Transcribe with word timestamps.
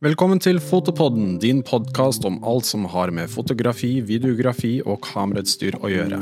Velkommen 0.00 0.38
til 0.40 0.56
Fotopodden, 0.64 1.34
din 1.42 1.58
podkast 1.60 2.24
om 2.24 2.38
alt 2.48 2.64
som 2.64 2.86
har 2.88 3.10
med 3.12 3.28
fotografi, 3.28 3.98
videografi 4.00 4.78
og 4.80 5.02
kamerautstyr 5.04 5.76
å 5.76 5.90
gjøre. 5.92 6.20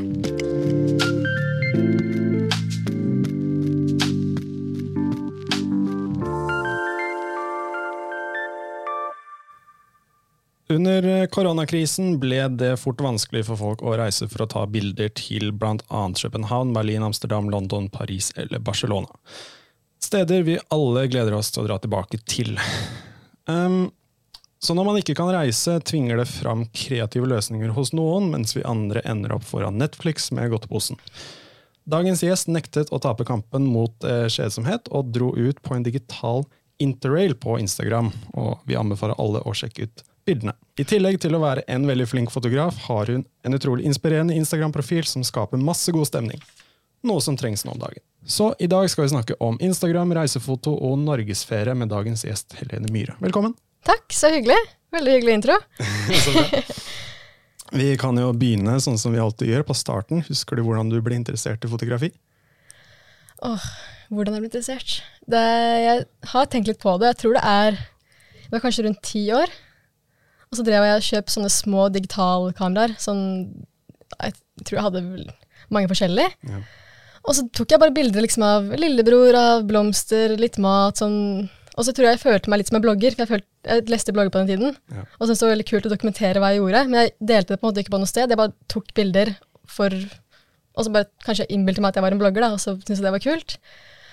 Under 10.75 11.07
koronakrisen 11.31 12.17
ble 12.19 12.49
det 12.59 12.75
fort 12.83 12.99
vanskelig 13.07 13.45
for 13.47 13.63
folk 13.63 13.87
å 13.87 13.95
reise 14.03 14.27
for 14.27 14.43
å 14.43 14.51
ta 14.59 14.67
bilder 14.67 15.15
til 15.15 15.53
bl.a. 15.55 16.03
København, 16.19 16.75
Berlin, 16.75 17.07
Amsterdam, 17.07 17.47
London, 17.55 17.87
Paris 17.95 18.35
eller 18.35 18.59
Barcelona. 18.59 19.15
Steder 20.03 20.43
vi 20.43 20.59
alle 20.75 21.07
gleder 21.07 21.39
oss 21.39 21.55
til 21.55 21.63
å 21.63 21.71
dra 21.71 21.79
tilbake 21.79 22.19
til. 22.27 22.59
Um, 23.49 23.89
så 24.59 24.75
når 24.75 24.89
man 24.89 24.99
ikke 24.99 25.15
kan 25.19 25.31
reise, 25.33 25.79
tvinger 25.87 26.19
det 26.19 26.29
fram 26.31 26.65
kreative 26.75 27.29
løsninger 27.31 27.71
hos 27.77 27.93
noen, 27.95 28.31
mens 28.33 28.57
vi 28.57 28.67
andre 28.67 29.05
ender 29.07 29.37
opp 29.37 29.47
foran 29.47 29.79
Netflix 29.79 30.33
med 30.35 30.51
godteposen. 30.53 30.99
Dagens 31.89 32.21
gjest 32.25 32.51
nektet 32.53 32.91
å 32.93 32.99
tape 33.01 33.25
kampen 33.25 33.65
mot 33.71 34.05
eh, 34.05 34.27
kjedsomhet, 34.29 34.91
og 34.93 35.13
dro 35.15 35.31
ut 35.39 35.63
på 35.65 35.77
en 35.77 35.87
digital 35.87 36.43
interrail 36.83 37.33
på 37.39 37.57
Instagram. 37.63 38.11
Og 38.35 38.67
vi 38.69 38.77
anbefaler 38.77 39.17
alle 39.23 39.41
å 39.47 39.55
sjekke 39.57 39.87
ut 39.87 40.05
bildene. 40.29 40.53
I 40.77 40.85
tillegg 40.85 41.21
til 41.23 41.39
å 41.39 41.43
være 41.43 41.65
en 41.71 41.87
veldig 41.89 42.09
flink 42.11 42.35
fotograf, 42.35 42.77
har 42.91 43.09
hun 43.09 43.25
en 43.47 43.57
utrolig 43.57 43.87
inspirerende 43.89 44.37
Instagram-profil 44.37 45.07
som 45.09 45.25
skaper 45.25 45.63
masse 45.63 45.95
god 45.95 46.11
stemning. 46.11 46.43
Noe 47.07 47.23
som 47.23 47.37
trengs 47.39 47.65
nå 47.65 47.75
om 47.77 47.83
dagen. 47.83 48.03
Så 48.27 48.51
i 48.59 48.67
dag 48.67 48.89
skal 48.91 49.07
vi 49.07 49.13
snakke 49.13 49.37
om 49.45 49.59
Instagram, 49.63 50.13
reisefoto 50.19 50.73
og 50.75 50.99
norgesferie 51.01 51.75
med 51.79 51.93
dagens 51.93 52.25
gjest 52.27 52.57
Helene 52.59 52.91
Myhre. 52.93 53.15
Velkommen. 53.23 53.55
Takk, 53.87 54.09
så 54.13 54.33
hyggelig. 54.35 54.59
Veldig 54.93 55.15
hyggelig 55.15 55.37
intro. 55.39 55.59
vi 57.81 57.93
kan 58.01 58.19
jo 58.19 58.33
begynne 58.37 58.79
sånn 58.83 58.99
som 59.01 59.15
vi 59.15 59.23
alltid 59.23 59.53
gjør, 59.53 59.69
på 59.69 59.77
starten. 59.79 60.25
Husker 60.27 60.59
du 60.59 60.65
hvordan 60.67 60.91
du 60.91 60.99
ble 61.05 61.17
interessert 61.17 61.65
i 61.65 61.71
fotografi? 61.71 62.11
Åh, 63.47 63.69
hvordan 64.11 64.35
jeg 64.35 64.43
ble 64.43 64.51
interessert? 64.51 64.99
Det, 65.31 65.45
jeg 65.85 66.05
har 66.33 66.51
tenkt 66.51 66.73
litt 66.73 66.83
på 66.83 66.97
det. 66.99 67.15
Jeg 67.15 67.23
tror 67.23 67.39
det 67.39 67.47
er 67.47 67.81
det 68.49 68.57
var 68.57 68.65
kanskje 68.65 68.87
rundt 68.87 69.03
ti 69.05 69.27
år. 69.37 69.51
Og 70.49 70.57
så 70.57 70.65
drev 70.65 70.87
jeg 70.87 70.97
og 70.97 71.07
kjøpte 71.11 71.35
sånne 71.35 71.51
små 71.53 71.89
digitalkameraer. 71.93 72.95
Sånn, 73.01 73.25
jeg 74.17 74.37
tror 74.65 74.79
jeg 74.79 74.87
hadde 74.87 75.03
mange 75.69 75.91
forskjellige. 75.91 76.33
Ja. 76.49 76.63
Og 77.29 77.37
så 77.37 77.45
tok 77.53 77.75
jeg 77.75 77.83
bare 77.83 77.95
bilder 77.95 78.25
liksom, 78.25 78.45
av 78.47 78.73
lillebror, 78.81 79.37
av 79.37 79.65
blomster, 79.69 80.35
litt 80.41 80.57
mat. 80.63 81.01
sånn 81.01 81.49
og 81.79 81.87
så 81.87 81.93
tror 81.95 82.09
jeg 82.09 82.17
jeg 82.17 82.25
følte 82.25 82.51
meg 82.51 82.59
litt 82.59 82.71
som 82.73 82.77
en 82.81 82.83
blogger, 82.83 83.15
for 83.15 83.23
jeg, 83.23 83.31
følte, 83.31 83.49
jeg 83.71 83.91
leste 83.93 84.15
blogger 84.15 84.33
på 84.35 84.41
den 84.41 84.49
tiden. 84.51 84.79
Ja. 84.91 85.05
Og 85.15 85.29
syntes 85.29 85.39
det 85.39 85.47
var 85.47 85.53
veldig 85.53 85.67
kult 85.69 85.85
å 85.87 85.93
dokumentere 85.93 86.41
hva 86.43 86.49
jeg 86.51 86.59
gjorde. 86.59 86.81
Men 86.89 86.99
jeg 86.99 87.13
delte 87.31 87.53
det 87.53 87.59
på 87.61 87.63
en 87.63 87.71
måte 87.71 87.85
ikke 87.85 87.95
på 87.95 88.01
noe 88.03 88.11
sted. 88.11 88.33
Jeg 88.35 88.41
bare 88.41 88.55
tok 88.73 88.89
bilder 88.99 89.31
for 89.69 89.95
Og 90.79 90.87
så 90.87 90.93
bare 90.95 91.09
kanskje 91.27 91.45
jeg 91.45 91.55
innbilte 91.55 91.83
meg 91.83 91.91
at 91.91 91.99
jeg 91.99 92.05
var 92.05 92.15
en 92.15 92.21
blogger, 92.21 92.45
da, 92.45 92.49
og 92.55 92.61
så 92.63 92.77
syntes 92.77 93.01
jeg 93.01 93.07
det 93.07 93.15
var 93.15 93.23
kult. 93.23 93.57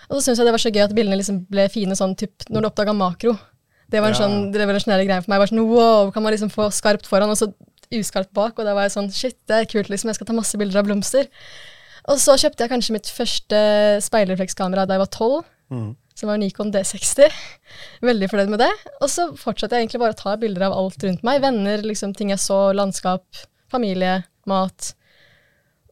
Og 0.08 0.16
så 0.16 0.22
syntes 0.22 0.40
jeg 0.42 0.48
det 0.48 0.54
var 0.56 0.64
så 0.64 0.72
gøy 0.74 0.82
at 0.82 0.96
bildene 0.98 1.20
liksom 1.20 1.44
ble 1.50 1.66
fine 1.70 1.98
sånn 1.98 2.16
typ 2.18 2.46
når 2.50 2.66
du 2.66 2.70
oppdaga 2.72 2.96
makro. 2.98 3.36
Det 3.94 4.02
var 4.02 4.14
en 4.14 4.18
ja. 4.18 4.22
sånn 4.24 4.50
revolusjonær 4.58 5.04
greie 5.06 5.22
for 5.22 5.34
meg. 5.34 5.42
Bare 5.44 5.52
sånn, 5.52 5.62
wow, 5.70 6.10
Kan 6.14 6.26
man 6.26 6.34
liksom 6.34 6.50
få 6.54 6.72
skarpt 6.74 7.06
foran, 7.10 7.34
og 7.34 7.38
så 7.38 7.52
uskarpt 7.94 8.34
bak? 8.34 8.58
Og 8.58 8.66
da 8.66 8.74
var 8.78 8.88
jeg 8.88 8.96
sånn 8.96 9.12
Shit, 9.14 9.38
det 9.50 9.60
er 9.60 9.70
kult, 9.70 9.92
liksom. 9.94 10.10
Jeg 10.10 10.18
skal 10.18 10.30
ta 10.30 10.38
masse 10.38 10.58
bilder 10.58 10.82
av 10.82 10.90
blomster. 10.90 11.30
Og 12.12 12.20
så 12.22 12.36
kjøpte 12.38 12.66
jeg 12.66 12.72
kanskje 12.72 12.96
mitt 12.96 13.10
første 13.10 13.60
speilreflekskamera 14.06 14.86
da 14.86 14.98
jeg 14.98 15.06
var 15.06 15.14
tolv. 15.14 15.46
Mm 15.74 15.94
som 16.16 16.32
var 16.32 16.40
Nikon 16.40 16.72
D60. 16.72 17.28
Veldig 18.06 18.30
fornøyd 18.32 18.52
med 18.54 18.62
det. 18.64 18.72
Og 19.04 19.12
så 19.12 19.28
fortsatte 19.40 19.76
jeg 19.76 19.86
egentlig 19.86 20.02
bare 20.02 20.16
å 20.16 20.20
ta 20.20 20.36
bilder 20.40 20.70
av 20.70 20.76
alt 20.78 21.04
rundt 21.04 21.26
meg. 21.28 21.42
Venner, 21.44 21.84
liksom, 21.84 22.14
ting 22.16 22.32
jeg 22.32 22.42
så, 22.42 22.70
landskap, 22.76 23.26
familie, 23.72 24.22
mat. 24.48 24.94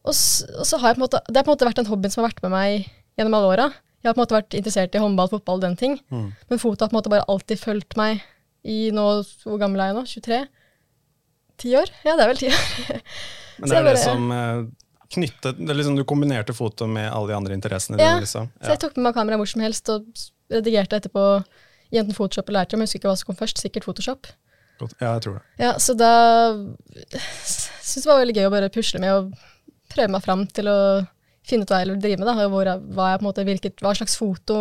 Og 0.04 0.16
så, 0.16 0.48
og 0.56 0.68
så 0.68 0.80
har 0.80 0.92
jeg 0.92 0.98
på 0.98 1.02
en 1.02 1.06
måte, 1.06 1.20
Det 1.28 1.36
har 1.36 1.44
på 1.44 1.52
en 1.52 1.56
måte 1.58 1.68
vært 1.68 1.80
den 1.82 1.90
hobbyen 1.90 2.12
som 2.12 2.22
har 2.22 2.32
vært 2.32 2.44
med 2.44 2.54
meg 2.56 2.88
gjennom 3.18 3.36
alle 3.38 3.50
åra. 3.52 3.68
Jeg 4.00 4.10
har 4.10 4.16
på 4.16 4.20
en 4.20 4.24
måte 4.24 4.36
vært 4.38 4.56
interessert 4.56 4.96
i 4.96 5.02
håndball, 5.04 5.30
fotball, 5.32 5.60
den 5.60 5.76
ting. 5.80 5.98
Mm. 6.12 6.30
Men 6.48 6.60
foto 6.60 6.84
har 6.84 6.92
på 6.92 6.96
en 6.96 7.00
måte 7.02 7.12
bare 7.12 7.28
alltid 7.28 7.60
fulgt 7.60 7.96
meg 8.00 8.24
i 8.64 8.88
nå 8.96 9.04
Hvor 9.44 9.60
gammel 9.60 9.82
er 9.84 9.90
jeg 9.90 9.96
nå? 9.98 10.06
23? 10.08 10.38
Ti 11.60 11.74
år? 11.76 11.92
Ja, 12.06 12.16
det 12.16 12.24
er 12.24 12.32
vel 12.32 12.40
ti 12.40 12.48
år. 12.48 12.64
Men 13.60 13.70
det 13.70 13.76
er 13.76 13.84
bare, 13.84 13.92
det 13.92 14.02
som 14.02 14.32
eh, 14.32 14.64
knyttet, 15.14 15.60
liksom, 15.64 15.96
Du 15.98 16.04
kombinerte 16.08 16.54
foto 16.56 16.88
med 16.90 17.08
alle 17.10 17.32
de 17.32 17.36
andre 17.38 17.56
interessene 17.56 17.98
ja, 17.98 18.14
dine? 18.14 18.24
Liksom. 18.26 18.50
Ja, 18.58 18.66
så 18.66 18.74
jeg 18.74 18.82
tok 18.84 18.98
med 18.98 19.08
meg 19.08 19.18
kamera 19.18 19.38
hvor 19.40 19.50
som 19.50 19.62
helst 19.64 19.90
og 19.92 20.08
redigerte 20.52 21.00
etterpå 21.00 21.24
enten 21.94 22.16
Photoshop 22.16 22.48
eller 22.48 22.64
Lightroom. 22.64 22.82
Jeg 22.82 22.90
husker 22.90 23.00
ikke 23.00 23.10
hva 23.10 23.18
som 23.20 23.30
kom 23.30 23.38
først, 23.38 23.60
sikkert 23.62 23.86
Photoshop. 23.86 24.28
Ja, 24.98 25.14
jeg 25.14 25.24
tror 25.24 25.38
det. 25.38 25.42
Ja, 25.62 25.72
Så 25.78 25.94
da 25.96 26.12
syns 27.46 27.94
jeg 27.94 28.04
det 28.04 28.10
var 28.10 28.22
veldig 28.22 28.36
gøy 28.36 28.48
å 28.48 28.54
bare 28.54 28.72
pusle 28.74 29.00
med 29.02 29.14
og 29.14 29.34
prøve 29.92 30.10
meg 30.16 30.24
fram 30.24 30.46
til 30.50 30.70
å 30.70 30.78
finne 31.46 31.66
ut 31.66 31.70
hva 31.70 31.80
jeg 31.82 31.88
ville 31.88 32.02
drive 32.02 32.20
med. 32.20 32.28
da, 32.28 32.48
hvor 32.50 32.66
hva, 32.66 33.10
jeg, 33.12 33.20
på 33.20 33.22
en 33.22 33.28
måte, 33.28 33.46
hvilket, 33.46 33.84
hva 33.84 33.94
slags 33.96 34.16
foto 34.18 34.56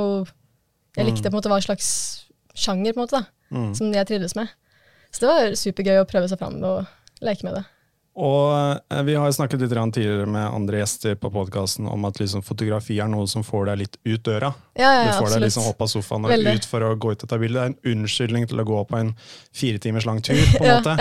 jeg 0.93 1.07
likte, 1.07 1.29
på 1.29 1.33
en 1.33 1.39
måte, 1.39 1.49
hva 1.49 1.61
slags 1.63 1.87
sjanger 2.53 2.93
på 2.93 3.01
en 3.01 3.05
måte 3.07 3.21
da, 3.21 3.23
mm. 3.55 3.71
som 3.79 3.93
jeg 3.95 4.09
trivdes 4.09 4.35
med. 4.37 4.51
Så 5.13 5.23
det 5.23 5.31
var 5.31 5.55
supergøy 5.57 6.01
å 6.01 6.09
prøve 6.09 6.29
seg 6.29 6.41
fram 6.41 6.59
og 6.65 7.23
leke 7.25 7.47
med 7.47 7.57
det. 7.57 7.63
Og 8.13 8.77
eh, 8.93 9.01
Vi 9.07 9.15
har 9.17 9.31
snakket 9.33 9.61
litt 9.63 9.73
tidligere 9.73 10.27
med 10.29 10.45
andre 10.45 10.83
gjester 10.83 11.15
på 11.17 11.31
podkasten 11.33 11.87
om 11.89 12.05
at 12.05 12.19
liksom 12.21 12.43
fotografi 12.45 12.99
er 13.01 13.09
noe 13.09 13.25
som 13.27 13.43
får 13.43 13.71
deg 13.71 13.79
litt 13.81 13.97
ut 14.05 14.23
døra. 14.25 14.51
Ja, 14.77 14.91
ja, 14.93 15.05
du 15.07 15.07
får 15.07 15.13
absolutt. 15.13 15.33
deg 15.33 15.45
liksom 15.47 15.69
opp 15.71 15.81
av 15.81 15.89
sofaen 15.89 16.27
og 16.27 16.33
Veldig. 16.33 16.53
ut 16.53 16.67
for 16.69 16.85
å 16.85 16.91
gå 16.93 17.13
ut 17.13 17.25
og 17.25 17.31
ta 17.31 17.39
bilde. 17.41 17.57
Det 17.57 17.63
er 17.63 17.71
en 17.71 17.95
unnskyldning 17.95 18.45
til 18.51 18.61
å 18.61 18.67
gå 18.69 18.83
på 18.89 18.99
en 18.99 19.13
fire 19.55 19.81
timers 19.81 20.05
lang 20.05 20.21
tur. 20.21 20.37
på 20.57 20.61
en 20.61 20.69
ja, 20.69 20.75
måte. 20.77 20.97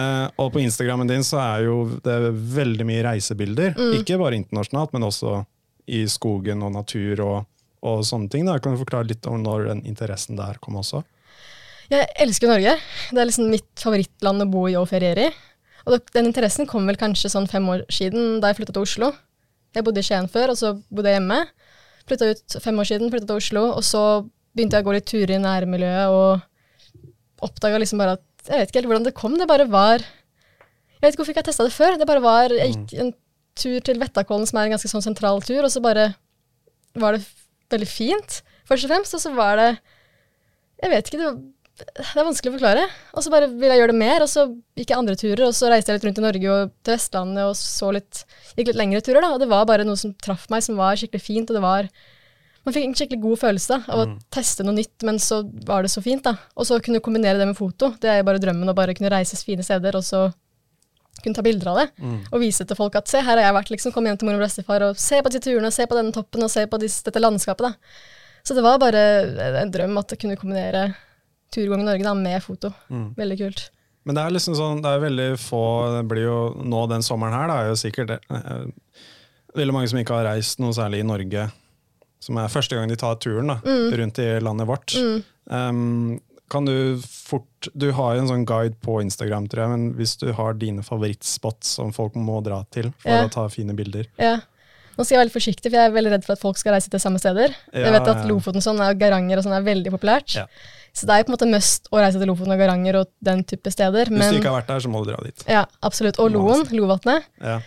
Eh, 0.00 0.26
og 0.36 0.52
på 0.52 0.60
Instagrammen 0.60 1.08
din 1.08 1.24
så 1.24 1.40
er 1.46 1.64
jo 1.70 1.78
det 2.04 2.18
veldig 2.58 2.88
mye 2.92 3.06
reisebilder. 3.08 3.72
Mm. 3.78 3.94
Ikke 4.02 4.20
bare 4.20 4.36
internasjonalt, 4.36 4.92
men 4.92 5.08
også 5.08 5.40
i 5.90 6.04
skogen 6.12 6.60
og 6.66 6.74
natur 6.76 7.24
og, 7.24 7.38
og 7.88 8.04
sånne 8.04 8.28
ting. 8.32 8.44
Da. 8.44 8.60
Kan 8.60 8.76
du 8.76 8.82
forklare 8.84 9.08
litt 9.08 9.24
om 9.30 9.40
når 9.42 9.70
den 9.72 9.86
interessen 9.88 10.36
der 10.36 10.60
kom 10.60 10.76
også? 10.82 11.00
Jeg 11.90 12.06
elsker 12.22 12.46
Norge. 12.52 12.76
Det 13.10 13.18
er 13.18 13.26
liksom 13.26 13.48
mitt 13.50 13.80
favorittland 13.80 14.44
å 14.44 14.50
bo 14.50 14.68
i 14.70 14.76
og 14.78 14.86
feriere 14.92 15.30
i. 15.30 15.38
Og 15.86 16.12
den 16.14 16.28
interessen 16.30 16.68
kom 16.68 16.88
vel 16.88 16.98
kanskje 17.00 17.30
sånn 17.32 17.48
fem 17.50 17.66
år 17.72 17.86
siden, 17.92 18.38
da 18.42 18.50
jeg 18.50 18.60
flytta 18.60 18.74
til 18.76 18.84
Oslo. 18.84 19.10
Jeg 19.76 19.86
bodde 19.86 20.02
i 20.02 20.06
Skien 20.06 20.28
før, 20.30 20.52
og 20.52 20.58
så 20.58 20.74
bodde 20.90 21.12
jeg 21.12 21.20
hjemme. 21.20 21.40
Flytta 22.10 22.30
ut 22.32 22.56
fem 22.64 22.80
år 22.82 22.88
siden, 22.90 23.12
flytta 23.12 23.28
til 23.30 23.40
Oslo, 23.40 23.64
og 23.76 23.84
så 23.86 24.04
begynte 24.56 24.78
jeg 24.78 24.84
å 24.84 24.88
gå 24.88 24.96
litt 24.96 25.08
turer 25.08 25.36
i 25.36 25.42
nærmiljøet 25.42 26.14
og 26.14 27.46
oppdaga 27.46 27.78
liksom 27.80 28.00
bare 28.02 28.18
at 28.18 28.26
Jeg 28.40 28.56
vet 28.56 28.70
ikke 28.70 28.80
helt 28.80 28.88
hvordan 28.88 29.04
det 29.04 29.12
kom, 29.16 29.34
det 29.36 29.46
bare 29.48 29.66
var 29.68 30.00
Jeg 30.00 31.02
vet 31.02 31.12
ikke 31.12 31.20
hvorfor 31.20 31.34
ikke 31.34 31.42
jeg 31.42 31.48
testa 31.50 31.66
det 31.68 31.74
før. 31.76 31.98
Det 32.00 32.08
bare 32.08 32.24
var 32.24 32.54
Jeg 32.56 32.72
gikk 32.74 32.94
en 33.04 33.12
tur 33.60 33.78
til 33.84 34.00
Vettakollen, 34.00 34.48
som 34.48 34.58
er 34.58 34.68
en 34.68 34.74
ganske 34.74 34.90
sånn 34.90 35.04
sentral 35.04 35.42
tur, 35.44 35.62
og 35.62 35.72
så 35.72 35.82
bare 35.84 36.10
var 36.98 37.16
det 37.16 37.24
veldig 37.70 37.88
fint, 37.88 38.40
først 38.68 38.86
og 38.86 38.92
fremst. 38.92 39.14
Og 39.16 39.22
så 39.22 39.32
var 39.36 39.60
det 39.60 39.70
Jeg 40.82 40.92
vet 40.94 41.10
ikke, 41.10 41.20
det 41.20 41.28
var 41.28 41.40
det 41.80 42.20
er 42.20 42.26
vanskelig 42.26 42.52
å 42.52 42.56
forklare. 42.56 42.84
Og 43.14 43.24
så 43.24 43.32
bare 43.32 43.48
ville 43.50 43.74
jeg 43.74 43.82
gjøre 43.82 43.94
det 43.94 44.00
mer, 44.02 44.24
og 44.24 44.30
så 44.30 44.46
gikk 44.78 44.92
jeg 44.92 44.98
andre 44.98 45.16
turer. 45.18 45.42
Og 45.48 45.56
så 45.56 45.70
reiste 45.72 45.92
jeg 45.92 45.98
litt 45.98 46.06
rundt 46.08 46.20
i 46.20 46.24
Norge 46.24 46.54
og 46.54 46.72
til 46.84 46.94
Vestlandet 46.94 47.48
og 47.48 47.56
så 47.58 47.90
litt, 47.96 48.22
gikk 48.56 48.70
litt 48.70 48.80
lengre 48.80 49.02
turer. 49.04 49.20
da, 49.24 49.32
Og 49.34 49.42
det 49.42 49.50
var 49.50 49.68
bare 49.68 49.86
noe 49.88 50.00
som 50.00 50.14
traff 50.14 50.48
meg, 50.52 50.64
som 50.66 50.80
var 50.80 51.00
skikkelig 51.00 51.24
fint. 51.24 51.50
Og 51.50 51.58
det 51.58 51.64
var 51.64 51.90
Man 52.60 52.74
fikk 52.76 52.84
en 52.84 52.92
skikkelig 52.92 53.22
god 53.22 53.38
følelse 53.40 53.72
da, 53.72 53.78
av 53.88 54.00
mm. 54.04 54.10
å 54.12 54.34
teste 54.36 54.64
noe 54.66 54.76
nytt, 54.76 55.04
men 55.08 55.16
så 55.16 55.38
var 55.64 55.80
det 55.80 55.88
så 55.94 56.02
fint. 56.04 56.22
da. 56.26 56.34
Og 56.60 56.68
så 56.68 56.76
kunne 56.84 57.00
kombinere 57.00 57.40
det 57.40 57.46
med 57.48 57.56
foto. 57.56 57.94
Det 57.96 58.10
er 58.12 58.26
bare 58.26 58.42
drømmen 58.42 58.68
å 58.68 58.76
bare 58.76 58.92
kunne 58.94 59.12
reise 59.14 59.38
fine 59.40 59.64
steder, 59.64 59.96
og 59.96 60.04
så 60.04 60.26
kunne 61.24 61.34
ta 61.34 61.42
bilder 61.42 61.72
av 61.72 61.80
det. 61.80 61.86
Mm. 62.04 62.18
Og 62.28 62.42
vise 62.44 62.66
til 62.68 62.76
folk 62.76 63.00
at 63.00 63.08
se, 63.08 63.24
her 63.24 63.38
har 63.38 63.46
jeg 63.46 63.56
vært, 63.56 63.72
liksom. 63.72 63.94
Kom 63.96 64.04
hjem 64.04 64.20
til 64.20 64.28
mor 64.28 64.36
og 64.36 64.44
bestefar 64.44 64.84
og 64.90 65.00
se 65.00 65.22
på 65.24 65.32
de 65.32 65.40
turene, 65.40 65.72
se 65.72 65.88
på 65.88 65.96
denne 65.96 66.12
toppen 66.12 66.44
og 66.44 66.52
se 66.52 66.66
på 66.68 66.80
disse, 66.84 67.00
dette 67.08 67.22
landskapet. 67.24 67.70
da. 67.70 68.44
Så 68.44 68.56
det 68.56 68.64
var 68.64 68.80
bare 68.80 69.06
en 69.62 69.72
drøm 69.72 69.96
at 70.00 70.12
jeg 70.12 70.20
kunne 70.22 70.38
kombinere 70.40 70.90
turgåing 71.54 71.84
i 71.84 71.88
Norge 71.88 72.06
da, 72.06 72.14
med 72.16 72.42
foto. 72.44 72.72
Mm. 72.88 73.12
Veldig 73.18 73.38
kult. 73.40 73.66
Men 74.08 74.16
det 74.16 74.22
er 74.24 74.34
liksom 74.34 74.56
sånn, 74.56 74.80
det 74.80 74.90
er 74.90 75.02
veldig 75.02 75.26
få 75.36 75.62
Det 75.98 76.04
blir 76.08 76.24
jo 76.24 76.38
nå 76.64 76.86
den 76.88 77.04
sommeren 77.04 77.36
her, 77.36 77.50
da 77.50 77.58
er 77.60 77.68
jo 77.68 77.80
sikkert 77.80 78.14
eh, 78.16 78.62
veldig 79.58 79.74
mange 79.76 79.90
som 79.92 80.00
ikke 80.00 80.16
har 80.16 80.30
reist 80.30 80.62
noe 80.62 80.72
særlig 80.76 81.02
i 81.02 81.10
Norge. 81.10 81.46
Som 82.20 82.40
er 82.40 82.52
første 82.52 82.76
gang 82.76 82.88
de 82.90 82.98
tar 83.00 83.20
turen 83.20 83.52
da, 83.52 83.60
mm. 83.64 83.86
rundt 84.00 84.20
i 84.22 84.32
landet 84.44 84.68
vårt. 84.68 84.96
Mm. 84.96 85.22
Um, 85.50 86.18
kan 86.50 86.66
du 86.66 87.00
fort 87.06 87.68
Du 87.72 87.90
har 87.94 88.14
jo 88.14 88.22
en 88.24 88.28
sånn 88.30 88.44
guide 88.48 88.76
på 88.82 88.98
Instagram, 89.04 89.46
tror 89.50 89.64
jeg, 89.64 89.72
men 89.74 89.90
hvis 89.98 90.16
du 90.20 90.30
har 90.34 90.56
dine 90.58 90.82
favorittspots 90.86 91.76
som 91.78 91.92
folk 91.94 92.16
må 92.18 92.40
dra 92.46 92.62
til 92.74 92.90
for 93.02 93.14
ja. 93.14 93.26
å 93.26 93.32
ta 93.32 93.44
fine 93.52 93.76
bilder 93.78 94.08
ja. 94.18 94.38
Nå 95.00 95.06
skal 95.06 95.14
jeg 95.14 95.20
være 95.22 95.24
veldig 95.24 95.36
forsiktig, 95.38 95.70
for 95.70 95.78
jeg 95.78 95.88
er 95.88 95.92
veldig 95.94 96.10
redd 96.12 96.26
for 96.26 96.36
at 96.36 96.42
folk 96.42 96.58
skal 96.60 96.74
reise 96.76 96.90
til 96.92 97.00
samme 97.00 97.20
steder. 97.22 97.54
Ja, 97.72 97.86
jeg 97.86 97.94
vet 97.94 98.08
at 98.12 98.26
Lofoten 98.28 98.60
sånn, 98.60 98.82
og 98.84 98.98
Garanger 99.00 99.40
og 99.40 99.46
sånn 99.46 99.56
er 99.56 99.64
veldig 99.64 99.94
populært. 99.94 100.34
Ja. 100.36 100.44
Så 100.92 101.06
det 101.08 101.14
er 101.14 101.22
jo 101.22 101.28
på 101.28 101.32
en 101.32 101.36
måte 101.38 101.48
must 101.48 101.88
å 101.88 102.02
reise 102.02 102.20
til 102.20 102.28
Lofoten 102.28 102.52
og 102.52 102.60
Garanger 102.60 102.98
og 103.00 103.08
den 103.24 103.40
type 103.48 103.72
steder. 103.72 104.10
Hvis 104.12 104.34
du 104.34 104.40
ikke 104.42 104.52
har 104.52 104.58
vært 104.58 104.74
der, 104.74 104.82
så 104.84 104.90
må 104.92 105.00
du 105.00 105.12
dra 105.14 105.20
dit. 105.24 105.46
Ja, 105.48 105.64
absolutt. 105.86 106.20
Og 106.20 106.34
Loen, 106.34 106.66
Lovatnet. 106.76 107.30
Ja. 107.40 107.62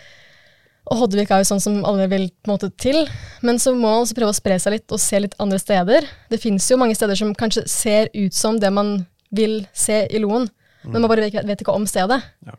Og 0.92 1.00
Hoddevik 1.00 1.32
er 1.32 1.40
jo 1.40 1.48
sånn 1.48 1.62
som 1.64 1.78
alle 1.88 2.06
vil 2.12 2.28
på 2.44 2.50
en 2.50 2.54
måte 2.54 2.68
til. 2.78 3.00
Men 3.42 3.58
så 3.58 3.72
må 3.74 3.88
man 3.88 4.04
også 4.04 4.18
prøve 4.18 4.34
å 4.34 4.36
spre 4.36 4.58
seg 4.60 4.76
litt 4.76 4.94
og 4.94 5.00
se 5.02 5.22
litt 5.24 5.34
andre 5.42 5.58
steder. 5.58 6.06
Det 6.30 6.38
fins 6.42 6.68
jo 6.70 6.78
mange 6.78 6.94
steder 6.94 7.18
som 7.18 7.32
kanskje 7.34 7.64
ser 7.72 8.12
ut 8.14 8.36
som 8.36 8.60
det 8.60 8.70
man 8.70 8.98
vil 9.34 9.64
se 9.74 10.04
i 10.06 10.20
Loen, 10.22 10.46
men 10.84 11.00
man 11.00 11.10
bare 11.10 11.24
vet, 11.26 11.40
vet 11.48 11.64
ikke 11.64 11.74
om 11.74 11.88
stedet. 11.90 12.20
Ja. 12.46 12.54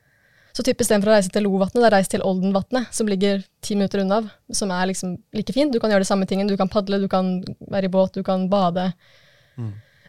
Så 0.55 0.63
typ 0.63 0.79
istedenfor 0.79 1.11
å 1.11 1.15
reise 1.17 1.31
til 1.33 1.43
Lovatnet, 1.43 1.81
det 1.83 1.87
er 1.89 1.93
reis 1.97 2.11
til 2.11 2.23
Oldenvatnet, 2.23 2.87
som 2.95 3.09
ligger 3.11 3.41
ti 3.65 3.75
minutter 3.75 4.05
unna, 4.05 4.21
som 4.55 4.71
er 4.71 4.87
liksom 4.87 5.17
like 5.35 5.51
fint. 5.51 5.73
Du 5.73 5.81
kan 5.83 5.91
gjøre 5.91 6.05
det 6.05 6.07
samme 6.07 6.27
tingen. 6.29 6.47
Du 6.47 6.55
kan 6.55 6.71
padle, 6.71 7.01
du 7.01 7.09
kan 7.11 7.41
være 7.71 7.89
i 7.89 7.91
båt, 7.91 8.15
du 8.15 8.23
kan 8.23 8.47
bade. 8.51 8.85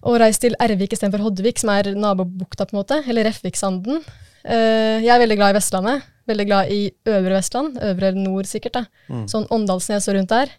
Og 0.07 0.21
reis 0.23 0.39
til 0.39 0.55
Ervik 0.63 0.95
istedenfor 0.95 1.25
Hoddevik, 1.25 1.59
som 1.59 1.73
er 1.75 1.91
nabobukta, 1.99 2.69
på 2.69 2.77
en 2.77 2.79
måte, 2.79 3.01
eller 3.11 3.27
Refviksanden. 3.27 4.05
Uh, 4.47 5.03
jeg 5.03 5.11
er 5.11 5.23
veldig 5.25 5.39
glad 5.41 5.55
i 5.55 5.59
Vestlandet. 5.59 6.07
Veldig 6.31 6.47
glad 6.47 6.71
i 6.75 6.81
Øvre 7.11 7.35
Vestland, 7.41 7.81
Øvre 7.83 8.13
Nord 8.15 8.47
sikkert. 8.51 8.79
da. 8.79 9.25
Sånn 9.31 9.47
Åndalsnes 9.55 10.07
og 10.11 10.19
rundt 10.19 10.31
der. 10.31 10.55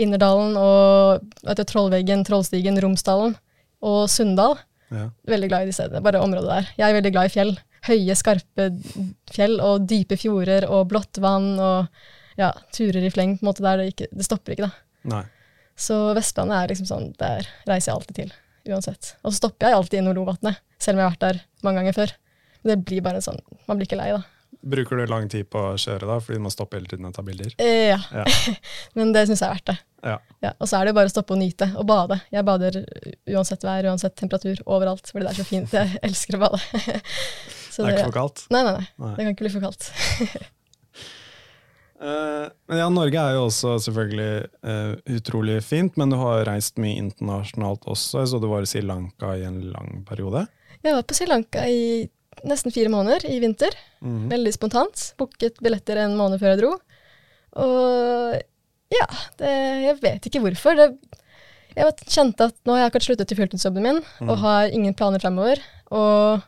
Innerdalen 0.00 0.56
og 0.56 1.24
du, 1.44 1.64
Trollveggen, 1.64 2.24
Trollstigen, 2.24 2.78
Romsdalen 2.80 3.34
og 3.84 4.04
Sunndal. 4.12 4.56
Ja. 4.90 5.08
Veldig 5.28 5.50
glad 5.50 5.64
i 5.64 5.70
de 5.70 5.76
stedene, 5.76 6.00
bare 6.04 6.22
området 6.24 6.48
der. 6.48 6.70
Jeg 6.78 6.88
er 6.88 6.96
veldig 6.96 7.12
glad 7.14 7.28
i 7.28 7.34
fjell. 7.34 7.52
Høye, 7.88 8.16
skarpe 8.18 8.70
fjell 9.32 9.60
og 9.64 9.86
dype 9.88 10.18
fjorder 10.20 10.66
og 10.68 10.88
blått 10.90 11.20
vann 11.22 11.54
og 11.56 11.86
ja, 12.40 12.50
turer 12.74 13.04
i 13.04 13.12
fleng 13.12 13.36
på 13.38 13.44
en 13.44 13.50
måte 13.50 13.64
der 13.64 13.80
det, 13.80 13.90
ikke, 13.94 14.08
det 14.12 14.26
stopper 14.26 14.54
ikke, 14.54 14.68
da. 14.68 15.14
Nei. 15.14 15.24
Så 15.80 15.96
Vestlandet 16.16 16.58
er 16.58 16.72
liksom 16.72 16.88
sånn, 16.90 17.06
der 17.20 17.46
reiser 17.68 17.90
jeg 17.90 17.96
alltid 17.96 18.18
til, 18.18 18.34
uansett. 18.68 19.14
Og 19.24 19.32
så 19.32 19.40
stopper 19.40 19.70
jeg 19.70 19.78
alltid 19.78 20.00
i 20.00 20.04
Nordlovatnet, 20.04 20.60
selv 20.80 20.98
om 20.98 21.02
jeg 21.02 21.08
har 21.08 21.14
vært 21.16 21.24
der 21.24 21.40
mange 21.64 21.80
ganger 21.80 21.96
før. 21.96 22.12
Men 22.60 22.72
det 22.72 22.78
blir 22.90 23.04
bare 23.06 23.22
sånn, 23.24 23.40
man 23.64 23.80
blir 23.80 23.88
ikke 23.88 24.00
lei, 24.00 24.10
da. 24.12 24.20
Bruker 24.60 24.96
du 25.00 25.06
lang 25.08 25.28
tid 25.32 25.46
på 25.48 25.60
å 25.70 25.76
kjøre 25.80 26.04
da, 26.04 26.18
fordi 26.20 26.36
du 26.36 26.44
må 26.44 26.50
stoppe 26.52 26.76
hele 26.76 26.90
tiden 26.90 27.06
og 27.08 27.14
ta 27.16 27.22
bilder? 27.24 27.54
Eh, 27.56 27.88
ja, 27.94 28.00
Ja. 28.12 28.24
men 28.98 29.14
det 29.16 29.22
syns 29.30 29.40
jeg 29.40 29.48
er 29.48 29.54
verdt 29.56 29.70
det. 29.72 29.76
ja. 30.10 30.18
Ja, 30.44 30.52
og 30.58 30.68
så 30.68 30.76
er 30.78 30.84
det 30.88 30.92
jo 30.92 30.98
bare 31.00 31.08
å 31.08 31.12
stoppe 31.12 31.34
og 31.36 31.40
nyte, 31.40 31.66
og 31.80 31.84
bade. 31.88 32.16
Jeg 32.32 32.44
bader 32.48 32.78
uansett 33.28 33.64
vær, 33.64 33.88
uansett 33.92 34.14
temperatur, 34.20 34.60
overalt, 34.66 35.08
fordi 35.12 35.26
det 35.26 35.32
er 35.34 35.40
så 35.40 35.48
fint. 35.48 35.72
Jeg 35.76 35.98
elsker 36.10 36.36
å 36.38 36.44
bade. 36.46 36.60
Så 37.70 37.84
Det 37.84 37.92
er 37.92 37.98
ikke 38.00 38.08
for 38.10 38.16
kaldt? 38.18 38.40
Nei, 38.50 38.64
nei, 38.66 38.72
nei, 38.80 38.86
Nei. 38.98 39.10
Det 39.14 39.24
kan 39.24 39.34
ikke 39.36 39.44
bli 39.46 39.52
for 39.54 39.62
kaldt. 39.62 39.84
Eh, 42.00 42.46
men 42.68 42.78
ja, 42.80 42.86
Norge 42.88 43.20
er 43.20 43.34
jo 43.36 43.42
også 43.50 43.74
selvfølgelig 43.84 44.46
uh, 44.64 44.94
utrolig 45.16 45.58
fint, 45.64 45.98
men 46.00 46.12
du 46.12 46.16
har 46.20 46.46
reist 46.48 46.80
mye 46.80 46.96
internasjonalt 47.00 47.84
også. 47.90 48.24
Så 48.26 48.40
du 48.40 48.48
var 48.50 48.64
i 48.64 48.70
Sri 48.70 48.80
Lanka 48.84 49.34
i 49.36 49.44
en 49.44 49.60
lang 49.74 50.00
periode. 50.08 50.46
Jeg 50.80 50.96
var 50.96 51.04
på 51.04 51.16
Sri 51.18 51.28
Lanka 51.28 51.66
i 51.68 51.82
nesten 52.48 52.72
fire 52.74 52.92
måneder 52.92 53.26
i 53.30 53.38
vinter. 53.42 53.74
Mhm. 54.00 54.28
Veldig 54.32 54.52
spontant. 54.56 55.06
Booket 55.20 55.60
billetter 55.64 56.00
en 56.04 56.16
måned 56.18 56.40
før 56.42 56.54
jeg 56.54 56.62
dro. 56.62 56.74
Og 57.60 58.36
ja, 58.90 59.06
det, 59.38 59.50
jeg 59.86 59.98
vet 60.02 60.28
ikke 60.30 60.42
hvorfor. 60.44 60.78
Det, 60.78 61.18
jeg 61.76 62.10
kjente 62.10 62.48
at 62.50 62.56
nå 62.66 62.74
har 62.74 62.84
jeg 62.84 62.90
akkurat 62.90 63.06
sluttet 63.06 63.32
i 63.32 63.38
fulltidsjobben 63.38 63.84
min 63.84 64.00
og 64.26 64.36
har 64.42 64.72
ingen 64.74 64.94
planer 64.98 65.22
fremover. 65.22 65.60
Og 65.94 66.42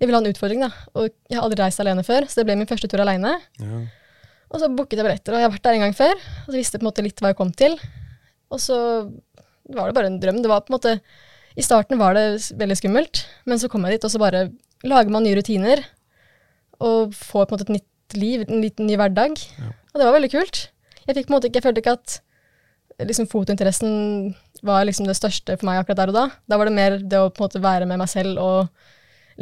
jeg 0.00 0.08
vil 0.08 0.16
ha 0.16 0.22
en 0.22 0.30
utfordring, 0.32 0.64
da. 0.64 0.70
Og 0.98 1.10
jeg 1.30 1.38
har 1.38 1.44
aldri 1.46 1.62
reist 1.62 1.82
alene 1.82 2.02
før, 2.06 2.26
så 2.26 2.40
det 2.40 2.48
ble 2.48 2.56
min 2.58 2.70
første 2.70 2.90
tur 2.90 3.02
alene. 3.04 3.36
Ja. 3.62 3.82
Og 4.52 4.60
så 4.60 4.68
booket 4.68 4.98
jeg 4.98 5.06
billetter, 5.06 5.32
og 5.36 5.40
jeg 5.40 5.46
har 5.46 5.52
vært 5.54 5.66
der 5.68 5.76
en 5.78 5.84
gang 5.86 5.94
før. 5.96 6.16
Og 6.44 6.48
så 6.50 6.56
visste 6.58 6.76
jeg 6.76 6.82
på 6.82 6.84
en 6.84 6.90
måte 6.90 7.04
litt 7.06 7.22
hva 7.22 7.30
jeg 7.30 7.38
kom 7.38 7.52
til. 7.56 7.76
Og 8.52 8.60
så 8.60 8.76
var 9.72 9.88
det 9.88 9.96
bare 9.96 10.10
en 10.10 10.18
drøm. 10.20 10.42
Det 10.42 10.50
var 10.50 10.64
på 10.66 10.72
en 10.72 10.76
måte 10.76 10.96
I 11.56 11.62
starten 11.64 12.00
var 12.00 12.16
det 12.18 12.26
veldig 12.58 12.76
skummelt, 12.80 13.22
men 13.46 13.60
så 13.60 13.70
kom 13.70 13.86
jeg 13.86 13.96
dit, 13.98 14.04
og 14.08 14.12
så 14.12 14.20
bare 14.20 14.42
lager 14.88 15.14
man 15.14 15.26
nye 15.26 15.38
rutiner. 15.38 15.84
Og 16.82 17.14
får 17.14 17.46
på 17.46 17.52
en 17.52 17.56
måte 17.56 17.68
et 17.68 17.76
nytt 17.78 18.18
liv, 18.18 18.44
en 18.46 18.62
liten 18.64 18.88
ny 18.88 18.98
hverdag. 18.98 19.38
Og 19.92 20.00
det 20.00 20.06
var 20.08 20.16
veldig 20.16 20.32
kult. 20.32 20.66
Jeg 21.06 21.18
fikk 21.18 21.32
måte 21.32 21.50
jeg 21.50 21.64
følte 21.64 21.82
ikke 21.82 21.96
at 21.98 22.20
liksom 23.02 23.26
fotointeressen 23.30 24.34
var 24.62 24.84
liksom 24.86 25.08
det 25.08 25.16
største 25.18 25.56
for 25.58 25.66
meg 25.68 25.80
akkurat 25.80 26.02
der 26.02 26.12
og 26.12 26.18
da. 26.18 26.26
Da 26.50 26.58
var 26.60 26.68
det 26.68 26.76
mer 26.76 26.98
det 26.98 27.18
å 27.18 27.30
måte 27.38 27.62
være 27.62 27.88
med 27.88 28.00
meg 28.02 28.10
selv 28.10 28.38
og 28.42 28.68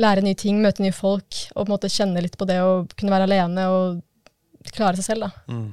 lære 0.01 0.25
nye 0.25 0.39
ting, 0.39 0.61
møte 0.63 0.85
nye 0.85 0.95
folk, 0.95 1.43
og 1.55 1.65
på 1.65 1.67
en 1.67 1.75
måte 1.75 1.91
kjenne 1.93 2.23
litt 2.23 2.39
på 2.39 2.47
det 2.49 2.61
å 2.63 2.85
kunne 2.95 3.13
være 3.13 3.27
alene 3.29 3.67
og 3.73 4.73
klare 4.77 5.01
seg 5.01 5.11
selv. 5.11 5.27
da. 5.27 5.53
Mm. 5.53 5.69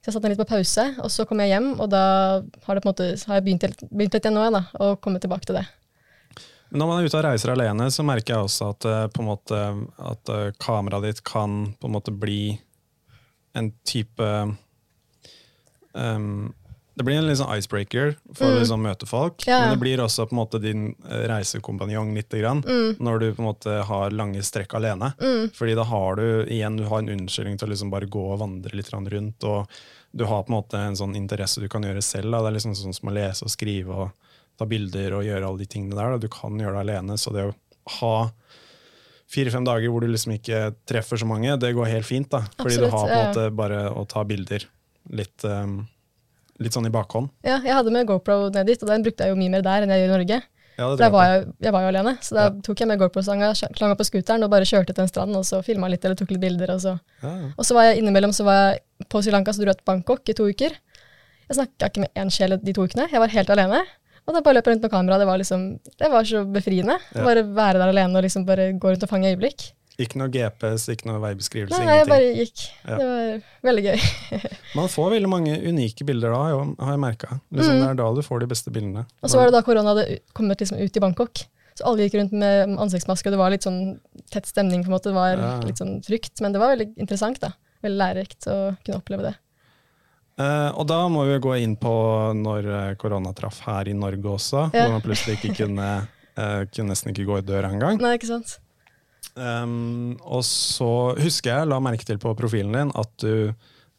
Så 0.00 0.10
jeg 0.10 0.14
satte 0.14 0.28
den 0.28 0.36
litt 0.36 0.42
på 0.44 0.52
pause, 0.52 0.84
og 1.02 1.10
så 1.10 1.26
kom 1.26 1.42
jeg 1.42 1.50
hjem, 1.50 1.72
og 1.82 1.90
da 1.90 2.04
har, 2.38 2.78
det 2.78 2.84
på 2.84 2.86
en 2.86 2.92
måte, 2.92 3.08
har 3.26 3.40
jeg 3.40 3.46
begynt, 3.48 3.66
begynt 3.90 4.14
litt 4.14 4.28
igjen 4.28 4.38
nå, 4.38 4.44
igjen, 4.46 4.58
da, 4.60 4.84
og 4.84 5.00
kommet 5.02 5.24
tilbake 5.24 5.48
til 5.48 5.58
det. 5.58 5.64
Når 6.70 6.88
man 6.88 6.98
er 6.98 7.06
ute 7.06 7.18
og 7.18 7.24
reiser 7.28 7.52
alene, 7.54 7.88
så 7.94 8.04
merker 8.06 8.34
jeg 8.34 8.48
også 8.48 8.70
at, 8.74 8.86
eh, 8.90 9.06
på 9.14 9.22
en 9.22 9.28
måte, 9.30 9.62
at 10.12 10.32
eh, 10.34 10.52
kameraet 10.62 11.10
ditt 11.10 11.24
kan 11.26 11.74
på 11.78 11.88
en 11.88 11.94
måte 11.94 12.14
bli 12.14 12.58
en 13.56 13.70
type 13.88 14.26
um, 15.94 16.54
Det 16.96 17.04
blir 17.04 17.16
en 17.16 17.26
litt 17.28 17.38
sånn 17.40 17.52
icebreaker 17.56 18.14
for 18.36 18.50
å 18.50 18.58
liksom 18.58 18.82
møte 18.84 19.08
folk, 19.08 19.46
Ja, 19.48 19.62
men 19.62 19.74
det 19.76 19.80
blir 19.80 20.00
også 20.00 20.26
på 20.28 20.34
en 20.36 20.40
måte 20.40 20.60
din 20.60 20.86
eh, 21.08 21.24
reisekompanjong 21.30 22.14
lite 22.16 22.40
grann, 22.40 22.62
når 22.98 23.20
du 23.20 23.26
på 23.30 23.44
en 23.44 23.50
måte 23.50 23.78
har 23.88 24.16
lange 24.16 24.42
strekk 24.44 24.74
alene. 24.78 25.12
Fordi 25.56 25.76
da 25.76 25.84
har 25.88 26.16
du 26.20 26.26
igjen 26.48 26.80
du 26.80 26.86
har 26.88 27.04
en 27.04 27.12
unnskyldning 27.14 27.60
til 27.60 27.68
å 27.68 27.72
liksom 27.74 27.92
bare 27.92 28.08
gå 28.10 28.24
og 28.32 28.40
vandre 28.42 28.76
litt 28.76 28.92
rundt, 28.92 29.44
og 29.44 29.68
du 30.16 30.24
har 30.24 30.42
på 30.42 30.52
en 30.52 30.56
måte 30.56 30.80
en 30.80 30.96
sånn 30.96 31.16
interesse 31.16 31.60
du 31.60 31.68
kan 31.68 31.84
gjøre 31.84 32.02
selv. 32.04 32.32
Da. 32.32 32.40
Det 32.40 32.48
er 32.48 32.56
liksom 32.56 32.76
sånn 32.76 32.96
som 32.96 33.10
å 33.12 33.16
lese 33.16 33.44
og 33.44 33.52
skrive 33.52 33.92
og 33.92 34.25
ta 34.58 34.66
bilder 34.68 35.14
og 35.18 35.24
gjøre 35.26 35.44
alle 35.48 35.58
de 35.62 35.66
tingene 35.70 35.96
der. 35.98 36.14
Da. 36.16 36.18
Du 36.22 36.28
kan 36.32 36.56
gjøre 36.60 36.78
det 36.78 36.84
alene, 36.86 37.16
så 37.20 37.32
det 37.34 37.44
å 37.50 37.54
ha 38.00 38.14
fire-fem 39.30 39.64
dager 39.66 39.90
hvor 39.90 40.04
du 40.04 40.08
liksom 40.12 40.36
ikke 40.36 40.70
treffer 40.88 41.18
så 41.20 41.26
mange, 41.28 41.56
det 41.60 41.72
går 41.76 41.90
helt 41.90 42.06
fint. 42.08 42.28
da. 42.30 42.44
Fordi 42.60 42.78
du 42.80 42.86
har 42.88 43.06
på 43.10 43.12
en 43.12 43.28
måte 43.30 43.46
bare 43.58 43.80
å 43.90 44.04
ta 44.08 44.22
bilder 44.24 44.64
litt, 45.10 45.44
um, 45.44 45.80
litt 46.62 46.74
sånn 46.76 46.86
i 46.88 46.92
bakhånd. 46.94 47.30
Ja, 47.46 47.58
jeg 47.62 47.74
hadde 47.74 47.92
med 47.94 48.06
GoPro 48.08 48.46
ned 48.54 48.66
dit, 48.70 48.82
og 48.82 48.88
den 48.92 49.02
brukte 49.06 49.26
jeg 49.26 49.34
jo 49.34 49.40
mye 49.40 49.52
mer 49.56 49.66
der 49.66 49.84
enn 49.86 49.92
jeg 49.94 50.04
gjør 50.04 50.12
i 50.12 50.14
Norge. 50.16 50.38
Ja, 50.76 50.86
der 51.00 51.08
var 51.08 51.24
jeg 51.30 51.36
jeg, 51.40 51.52
jeg 51.64 51.72
var 51.72 51.84
jo 51.86 51.88
alene, 51.88 52.10
så 52.20 52.34
da 52.36 52.42
Ja. 52.46 52.54
tok 52.66 52.80
jeg 52.82 52.88
med 52.90 52.98
GoPro-stanga, 53.00 53.48
klanga 53.78 53.96
på 53.96 54.04
scooteren 54.04 54.44
og 54.44 54.50
bare 54.52 54.66
kjørte 54.68 54.92
til 54.92 55.02
en 55.06 55.08
strand, 55.08 55.36
og 55.38 55.44
så 55.48 55.62
filma 55.64 55.88
litt 55.88 56.04
eller 56.04 56.18
tok 56.20 56.30
litt 56.34 56.42
bilder. 56.42 56.74
Og 56.74 56.80
så. 56.84 56.98
Ja. 57.22 57.32
og 57.56 57.64
så 57.64 57.74
var 57.74 57.88
jeg 57.88 58.02
innimellom 58.02 58.32
så 58.36 58.44
var 58.44 58.58
jeg 58.74 58.82
på 59.08 59.22
Sri 59.24 59.32
Lanka, 59.32 59.52
så 59.56 59.62
dro 59.64 59.72
jeg 59.72 59.78
til 59.80 59.88
Bangkok 59.88 60.28
i 60.28 60.34
to 60.36 60.44
uker. 60.44 60.76
Jeg 61.48 61.56
snakka 61.56 61.88
ikke 61.88 62.00
med 62.04 62.10
én 62.14 62.30
sjel 62.30 62.58
de 62.60 62.72
to 62.76 62.84
ukene, 62.84 63.08
jeg 63.10 63.20
var 63.22 63.28
helt 63.32 63.50
alene. 63.50 63.80
Og 64.26 64.34
da 64.34 64.40
bare 64.42 64.58
løp 64.58 64.66
jeg 64.66 64.74
rundt 64.74 64.82
med 64.86 64.90
kamera, 64.90 65.18
det 65.22 65.26
var 65.28 65.38
liksom, 65.38 65.64
det 66.02 66.10
var 66.10 66.24
så 66.26 66.42
befriende. 66.50 66.96
Ja. 67.14 67.22
Bare 67.24 67.44
være 67.46 67.78
der 67.78 67.92
alene 67.92 68.18
og 68.18 68.24
liksom 68.26 68.46
bare 68.48 68.72
gå 68.74 68.90
rundt 68.90 69.04
og 69.06 69.10
fange 69.10 69.30
øyeblikk. 69.30 69.68
Ikke 70.02 70.18
noe 70.20 70.28
GPS, 70.28 70.90
ikke 70.92 71.06
noe 71.08 71.20
veibeskrivelse, 71.22 71.78
Nei, 71.78 71.86
nei, 71.88 71.94
jeg 72.02 72.08
bare 72.10 72.32
gikk. 72.36 72.64
Ja. 72.84 72.96
Det 73.00 73.06
var 73.08 73.70
veldig 73.70 73.84
gøy. 73.86 74.02
Man 74.78 74.90
får 74.92 75.12
veldig 75.14 75.30
mange 75.32 75.54
unike 75.70 76.04
bilder 76.04 76.34
da, 76.34 76.40
har 76.84 76.92
jeg 76.92 77.00
merka. 77.00 77.38
Liksom, 77.54 77.78
Det 77.80 77.86
er 77.94 78.00
da 78.02 78.08
du 78.12 78.20
får 78.26 78.42
de 78.44 78.48
beste 78.50 78.72
bildene. 78.74 79.06
Mm. 79.06 79.22
Og 79.22 79.32
så 79.32 79.40
var 79.40 79.48
det 79.48 79.56
da 79.56 79.62
korona 79.64 79.94
hadde 79.94 80.18
kommet 80.36 80.60
liksom 80.60 80.82
ut 80.82 81.00
i 81.00 81.04
Bangkok. 81.06 81.46
Så 81.76 81.84
alle 81.88 82.04
gikk 82.06 82.18
rundt 82.18 82.34
med 82.36 82.76
ansiktsmaske, 82.82 83.28
og 83.30 83.36
det 83.36 83.40
var 83.40 83.52
litt 83.52 83.64
sånn 83.64 83.80
tett 84.32 84.48
stemning. 84.48 84.82
på 84.84 84.90
en 84.90 84.96
måte. 84.98 85.10
Det 85.12 85.16
var 85.16 85.32
Ja. 85.36 85.54
litt 85.64 85.80
sånn 85.80 86.02
frykt, 86.04 86.40
men 86.44 86.52
det 86.52 86.60
var 86.60 86.74
veldig 86.76 86.90
interessant. 86.98 87.40
da. 87.40 87.52
Veldig 87.84 88.00
lærerikt 88.00 88.46
å 88.48 88.76
kunne 88.84 89.00
oppleve 89.00 89.22
det. 89.30 89.34
Eh, 90.36 90.68
og 90.76 90.84
da 90.90 90.98
må 91.08 91.22
vi 91.30 91.38
gå 91.40 91.54
inn 91.64 91.76
på 91.80 91.92
når 92.36 92.66
eh, 92.68 92.90
korona 93.00 93.32
traff 93.36 93.62
her 93.64 93.88
i 93.88 93.94
Norge 93.96 94.34
også, 94.36 94.66
Ja. 94.74 94.84
hvor 94.84 94.96
man 94.98 95.04
plutselig 95.04 95.38
ikke 95.38 95.54
kunne, 95.62 95.86
eh, 96.36 96.62
kunne 96.68 96.92
nesten 96.92 97.12
ikke 97.14 97.24
gå 97.30 97.38
i 97.40 97.46
døra 97.46 97.70
engang. 97.72 97.96
Nei, 98.02 98.16
ikke 98.18 98.28
sant? 98.34 98.58
Um, 99.36 100.14
og 100.24 100.44
så 100.48 100.88
husker 101.18 101.50
jeg, 101.52 101.68
la 101.68 101.80
merke 101.84 102.06
til 102.08 102.16
på 102.20 102.30
profilen 102.38 102.72
din, 102.72 102.92
at 102.96 103.10
du 103.20 103.50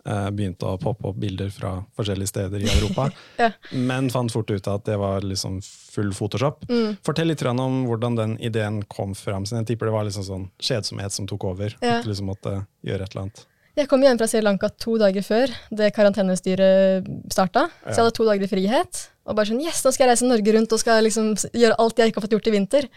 uh, 0.07 0.29
begynte 0.33 0.65
å 0.65 0.77
poppe 0.81 1.09
opp 1.11 1.17
bilder 1.21 1.51
fra 1.53 1.73
forskjellige 1.97 2.31
steder 2.31 2.63
i 2.63 2.69
Europa, 2.71 3.09
Ja. 3.43 3.51
men 3.75 4.09
fant 4.13 4.31
fort 4.33 4.49
ut 4.49 4.69
at 4.71 4.85
det 4.87 4.95
var 4.97 5.21
liksom 5.25 5.59
full 5.93 6.13
Photoshop. 6.15 6.65
Mm. 6.71 6.95
Fortell 7.05 7.27
litt 7.29 7.43
om 7.49 7.83
hvordan 7.89 8.15
den 8.17 8.37
ideen 8.39 8.81
kom 8.89 9.13
fram. 9.17 9.45
Så 9.45 9.57
jeg 9.59 9.67
tipper 9.73 9.89
det 9.91 9.97
var 9.97 10.07
liksom 10.07 10.25
sånn 10.25 10.47
kjedsomhet 10.63 11.13
som 11.13 11.27
tok 11.29 11.43
over. 11.51 11.75
Ja. 11.81 11.97
At 11.99 12.05
du 12.07 12.09
liksom 12.13 12.29
måtte 12.31 12.55
gjøre 12.85 13.03
et 13.05 13.13
eller 13.13 13.27
annet. 13.27 13.45
Jeg 13.77 13.85
kom 13.91 14.01
hjem 14.01 14.17
fra 14.17 14.25
Sri 14.25 14.39
Lanka 14.41 14.71
to 14.81 14.95
dager 14.97 15.21
før 15.21 15.51
det 15.77 15.91
karantenestyret 15.93 17.05
starta. 17.29 17.67
Så 17.85 17.91
jeg 17.93 18.07
hadde 18.07 18.15
to 18.17 18.25
dager 18.25 18.45
i 18.47 18.49
frihet. 18.49 19.01
Og 19.29 19.37
bare 19.37 19.51
sånn 19.51 19.61
Yes, 19.61 19.83
nå 19.85 19.91
skal 19.93 20.07
jeg 20.07 20.15
reise 20.15 20.29
Norge 20.29 20.53
rundt 20.55 20.73
og 20.73 20.81
skal 20.81 21.05
liksom 21.05 21.35
gjøre 21.53 21.77
alt 21.83 22.01
jeg 22.01 22.09
ikke 22.09 22.17
har 22.17 22.25
fått 22.25 22.33
gjort 22.33 22.49
i 22.49 22.53
vinter. 22.55 22.87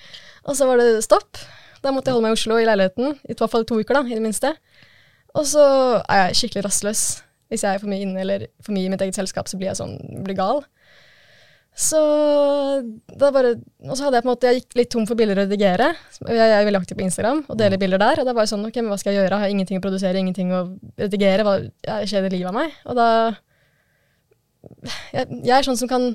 Og 0.49 0.57
så 0.57 0.69
var 0.71 0.81
det 0.81 1.03
stopp. 1.05 1.43
Da 1.85 1.93
måtte 1.93 2.09
jeg 2.09 2.17
holde 2.17 2.31
meg 2.31 2.33
i 2.33 2.39
Oslo 2.39 2.57
i 2.57 2.65
leiligheten. 2.65 3.13
I 3.29 3.37
hvert 3.37 3.53
fall 3.53 3.67
to 3.69 3.77
uker, 3.83 3.99
da, 3.99 4.03
i 4.09 4.17
det 4.17 4.25
minste. 4.25 4.55
Og 5.37 5.45
så 5.53 5.67
er 6.01 6.23
jeg 6.31 6.41
skikkelig 6.41 6.65
rastløs. 6.71 7.05
Hvis 7.53 7.67
jeg 7.67 7.77
er 7.77 7.83
for 7.83 7.91
mye 7.91 8.07
inne 8.07 8.25
eller 8.25 8.47
for 8.65 8.73
mye 8.73 8.89
i 8.89 8.93
mitt 8.93 9.05
eget 9.05 9.19
selskap, 9.21 9.51
så 9.51 9.61
blir 9.61 9.73
jeg 9.73 9.81
sånn, 9.83 9.99
blir 10.25 10.39
gal. 10.39 10.63
Så 11.77 12.01
da 13.17 13.31
bare 13.33 13.55
Og 13.87 13.95
så 13.95 14.05
hadde 14.05 14.19
jeg 14.19 14.25
på 14.25 14.29
en 14.29 14.33
måte 14.33 14.49
Jeg 14.51 14.59
gikk 14.59 14.75
litt 14.81 14.91
tom 14.93 15.07
for 15.09 15.19
bilder 15.19 15.39
å 15.39 15.45
redigere. 15.47 15.93
Jeg 16.27 16.55
er 16.57 16.67
veldig 16.67 16.81
aktiv 16.83 16.99
på 16.99 17.05
Instagram 17.07 17.45
og 17.47 17.61
deler 17.61 17.81
bilder 17.81 18.03
der. 18.03 18.21
Og 18.21 18.27
da 18.29 18.35
var 18.37 18.45
jeg 18.47 18.53
sånn 18.53 18.67
Ok, 18.67 18.81
men 18.83 18.91
hva 18.93 18.99
skal 19.01 19.15
jeg 19.15 19.23
gjøre? 19.23 19.37
Jeg 19.39 19.45
har 19.45 19.55
ingenting 19.55 19.81
å 19.81 19.85
produsere, 19.85 20.21
ingenting 20.21 20.51
å 20.57 20.65
redigere. 21.01 21.47
Hva, 21.47 21.55
jeg 21.87 22.11
kjeder 22.13 22.35
livet 22.35 22.51
av 22.51 22.59
meg. 22.59 22.75
Og 22.91 22.99
da 22.99 23.09
jeg, 25.15 25.25
jeg 25.47 25.55
er 25.57 25.67
sånn 25.67 25.79
som 25.81 25.91
kan 25.91 26.11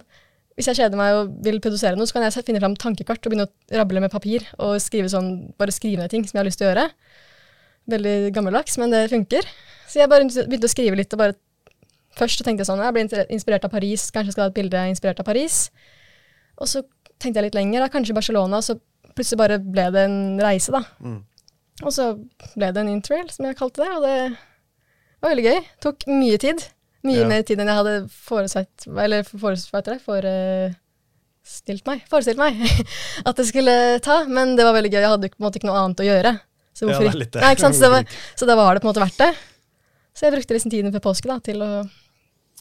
Hvis 0.56 0.70
jeg 0.70 0.80
kjeder 0.84 1.00
meg 1.00 1.18
og 1.18 1.32
vil 1.44 1.58
produsere 1.64 1.98
noe, 2.00 2.08
så 2.08 2.16
kan 2.16 2.28
jeg 2.28 2.46
finne 2.46 2.62
fram 2.64 2.78
tankekart 2.80 3.26
og 3.26 3.34
begynne 3.34 3.48
å 3.50 3.80
rable 3.80 4.04
med 4.04 4.14
papir 4.14 4.46
og 4.56 4.78
skrive 4.84 5.10
sånn, 5.12 5.50
bare 5.60 5.74
skrive 5.76 6.00
ned 6.00 6.14
ting 6.14 6.24
som 6.24 6.38
jeg 6.38 6.44
har 6.44 6.48
lyst 6.48 6.62
til 6.62 6.70
å 6.70 6.72
gjøre. 6.72 6.86
Veldig 7.92 8.14
gammeldags, 8.38 8.78
men 8.80 8.94
det 8.94 9.02
funker. 9.12 9.50
Så 9.90 10.00
jeg 10.00 10.12
bare 10.12 10.24
begynte 10.24 10.70
å 10.70 10.72
skrive 10.72 10.96
litt 10.96 11.12
og 11.12 11.20
bare 11.22 11.36
Først 12.16 12.44
tenkte 12.46 12.64
jeg 12.64 12.70
sånn, 12.70 12.80
jeg 12.84 12.96
ble 12.96 13.26
inspirert 13.36 13.66
av 13.68 13.74
Paris, 13.74 14.08
kanskje 14.16 14.32
jeg 14.32 14.36
skal 14.38 14.46
ha 14.48 14.52
et 14.54 14.58
bilde 14.58 14.84
inspirert 14.92 15.20
av 15.20 15.28
Paris. 15.28 15.66
Og 16.62 16.70
så 16.72 16.84
tenkte 17.20 17.42
jeg 17.42 17.50
litt 17.50 17.58
lenger, 17.58 17.84
da, 17.84 17.90
kanskje 17.92 18.16
Barcelona. 18.16 18.62
Så 18.64 18.78
plutselig 19.16 19.40
bare 19.42 19.58
ble 19.60 19.90
det 19.96 20.06
en 20.08 20.20
reise, 20.44 20.72
da. 20.76 20.84
Mm. 21.04 21.20
Og 21.84 21.92
så 21.92 22.06
ble 22.56 22.70
det 22.72 22.82
en 22.86 22.94
interrail, 22.94 23.28
som 23.34 23.48
jeg 23.50 23.58
kalte 23.60 23.84
det, 23.84 23.90
og 23.98 24.06
det 24.08 24.16
var 25.24 25.34
veldig 25.34 25.46
gøy. 25.50 25.60
Tok 25.84 26.06
mye 26.08 26.40
tid. 26.40 26.64
Mye 27.06 27.20
Ja. 27.22 27.28
mer 27.30 27.44
tid 27.46 27.60
enn 27.60 27.68
jeg 27.70 27.78
hadde 27.78 27.96
foresett, 28.10 28.88
eller 28.88 29.28
foresett, 29.28 29.86
det, 29.86 30.00
forestilt 30.08 31.86
meg, 31.86 32.02
forestilt 32.10 32.40
meg 32.40 32.64
at 33.30 33.36
det 33.38 33.46
skulle 33.52 33.76
ta. 34.06 34.22
Men 34.26 34.56
det 34.56 34.66
var 34.66 34.74
veldig 34.78 34.94
gøy. 34.94 35.02
Jeg 35.04 35.12
hadde 35.12 35.30
på 35.34 35.38
en 35.42 35.46
måte 35.50 35.60
ikke 35.60 35.70
noe 35.70 35.84
annet 35.84 36.02
å 36.02 36.08
gjøre. 36.08 36.34
Så 36.76 36.90
Ja, 36.90 36.98
det? 37.00 37.30
Nei? 37.44 37.52
Så, 37.60 37.70
det 37.84 37.92
var, 37.98 38.08
så 38.40 38.48
da 38.50 38.56
var 38.60 38.74
det 38.76 38.82
på 38.84 38.88
en 38.90 38.94
måte 38.96 39.04
verdt 39.04 39.20
det. 39.22 39.30
Så 40.16 40.26
jeg 40.30 40.36
brukte 40.38 40.56
liksom 40.56 40.72
tiden 40.72 40.96
før 40.96 41.04
påske 41.12 41.28
da, 41.30 41.38
til 41.44 41.60
å 41.64 41.70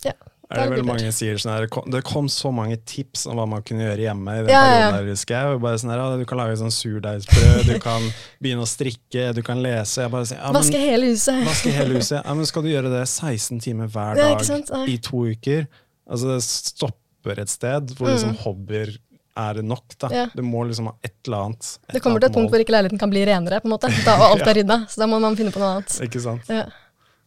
ja, 0.05 0.13
Er 0.51 0.57
det 0.57 0.63
er 0.65 0.71
vel 0.71 0.79
litt 0.83 0.87
mange 0.87 1.13
sier 1.17 1.39
sånn 1.41 1.53
her, 1.55 1.67
det 1.91 2.03
kom- 2.05 2.29
så 2.29 2.53
mange 2.55 2.77
tips 2.85 3.25
om 3.27 3.39
hva 3.41 3.47
man 3.49 3.63
kunne 3.67 3.87
gjøre 3.87 4.05
hjemme 4.05 4.29
i 4.35 4.43
den 4.45 4.51
Ja, 4.53 4.61
perioden 4.61 4.99
der, 4.99 5.09
husker 5.15 5.35
jeg. 5.35 5.61
Bare 5.65 5.79
sånn 5.81 5.91
her, 5.95 6.03
du 6.21 6.25
kan 6.29 6.39
lage 6.39 6.59
sånn 6.61 6.75
surdeigsbrød, 6.75 7.65
du 7.73 7.79
kan 7.81 8.03
begynne 8.45 8.63
å 8.63 8.69
strikke, 8.69 9.35
du 9.35 9.43
kan 9.43 9.63
lese. 9.65 10.03
Jeg 10.05 10.11
bare 10.13 10.27
sier, 10.29 10.39
ja, 10.39 10.53
men, 10.53 10.61
Vaske 10.61 10.83
hele 10.85 11.07
huset. 11.15 11.41
vaske 11.49 11.73
hele 11.73 11.95
huset. 11.99 12.21
Ja, 12.25 12.35
men 12.35 12.47
skal 12.47 12.63
du 12.63 12.69
gjøre 12.69 12.93
det 12.93 13.03
16 13.09 13.61
timer 13.65 13.89
hver 13.89 14.15
dag 14.21 14.45
ja? 14.45 14.85
I 14.87 14.99
to 14.99 15.25
uker? 15.33 15.67
Altså, 16.09 16.35
det 16.35 16.43
stopper 16.45 17.41
et 17.41 17.49
sted 17.49 17.95
hvor 17.97 18.13
liksom 18.13 18.35
Mm. 18.37 18.43
hobbyer 18.45 18.95
er 19.37 19.63
nok, 19.67 19.97
da. 19.99 20.09
Ja. 20.13 20.27
Du 20.37 20.43
må 20.47 20.63
liksom 20.69 20.87
ha 20.87 20.93
et 21.03 21.17
eller 21.27 21.49
annet. 21.49 21.79
Det 21.91 22.01
kommer 22.05 22.21
til 22.21 22.29
et 22.29 22.35
punkt 22.37 22.53
hvor 22.53 22.61
ikke 22.63 22.71
leiligheten 22.77 23.01
kan 23.01 23.11
bli 23.11 23.25
renere, 23.27 23.59
på 23.61 23.67
en 23.67 23.73
måte. 23.75 23.89
Da, 24.05 24.15
og 24.21 24.37
alt 24.39 24.47
er 24.47 24.61
rydda. 24.61 24.77
Så 24.87 25.01
da 25.03 25.07
må 25.11 25.19
man 25.21 25.35
finne 25.35 25.51
på 25.51 25.59
noe 25.59 25.73
annet. 25.81 25.97
Ikke 26.07 26.21
sant? 26.23 26.47
Ja. 26.53 26.67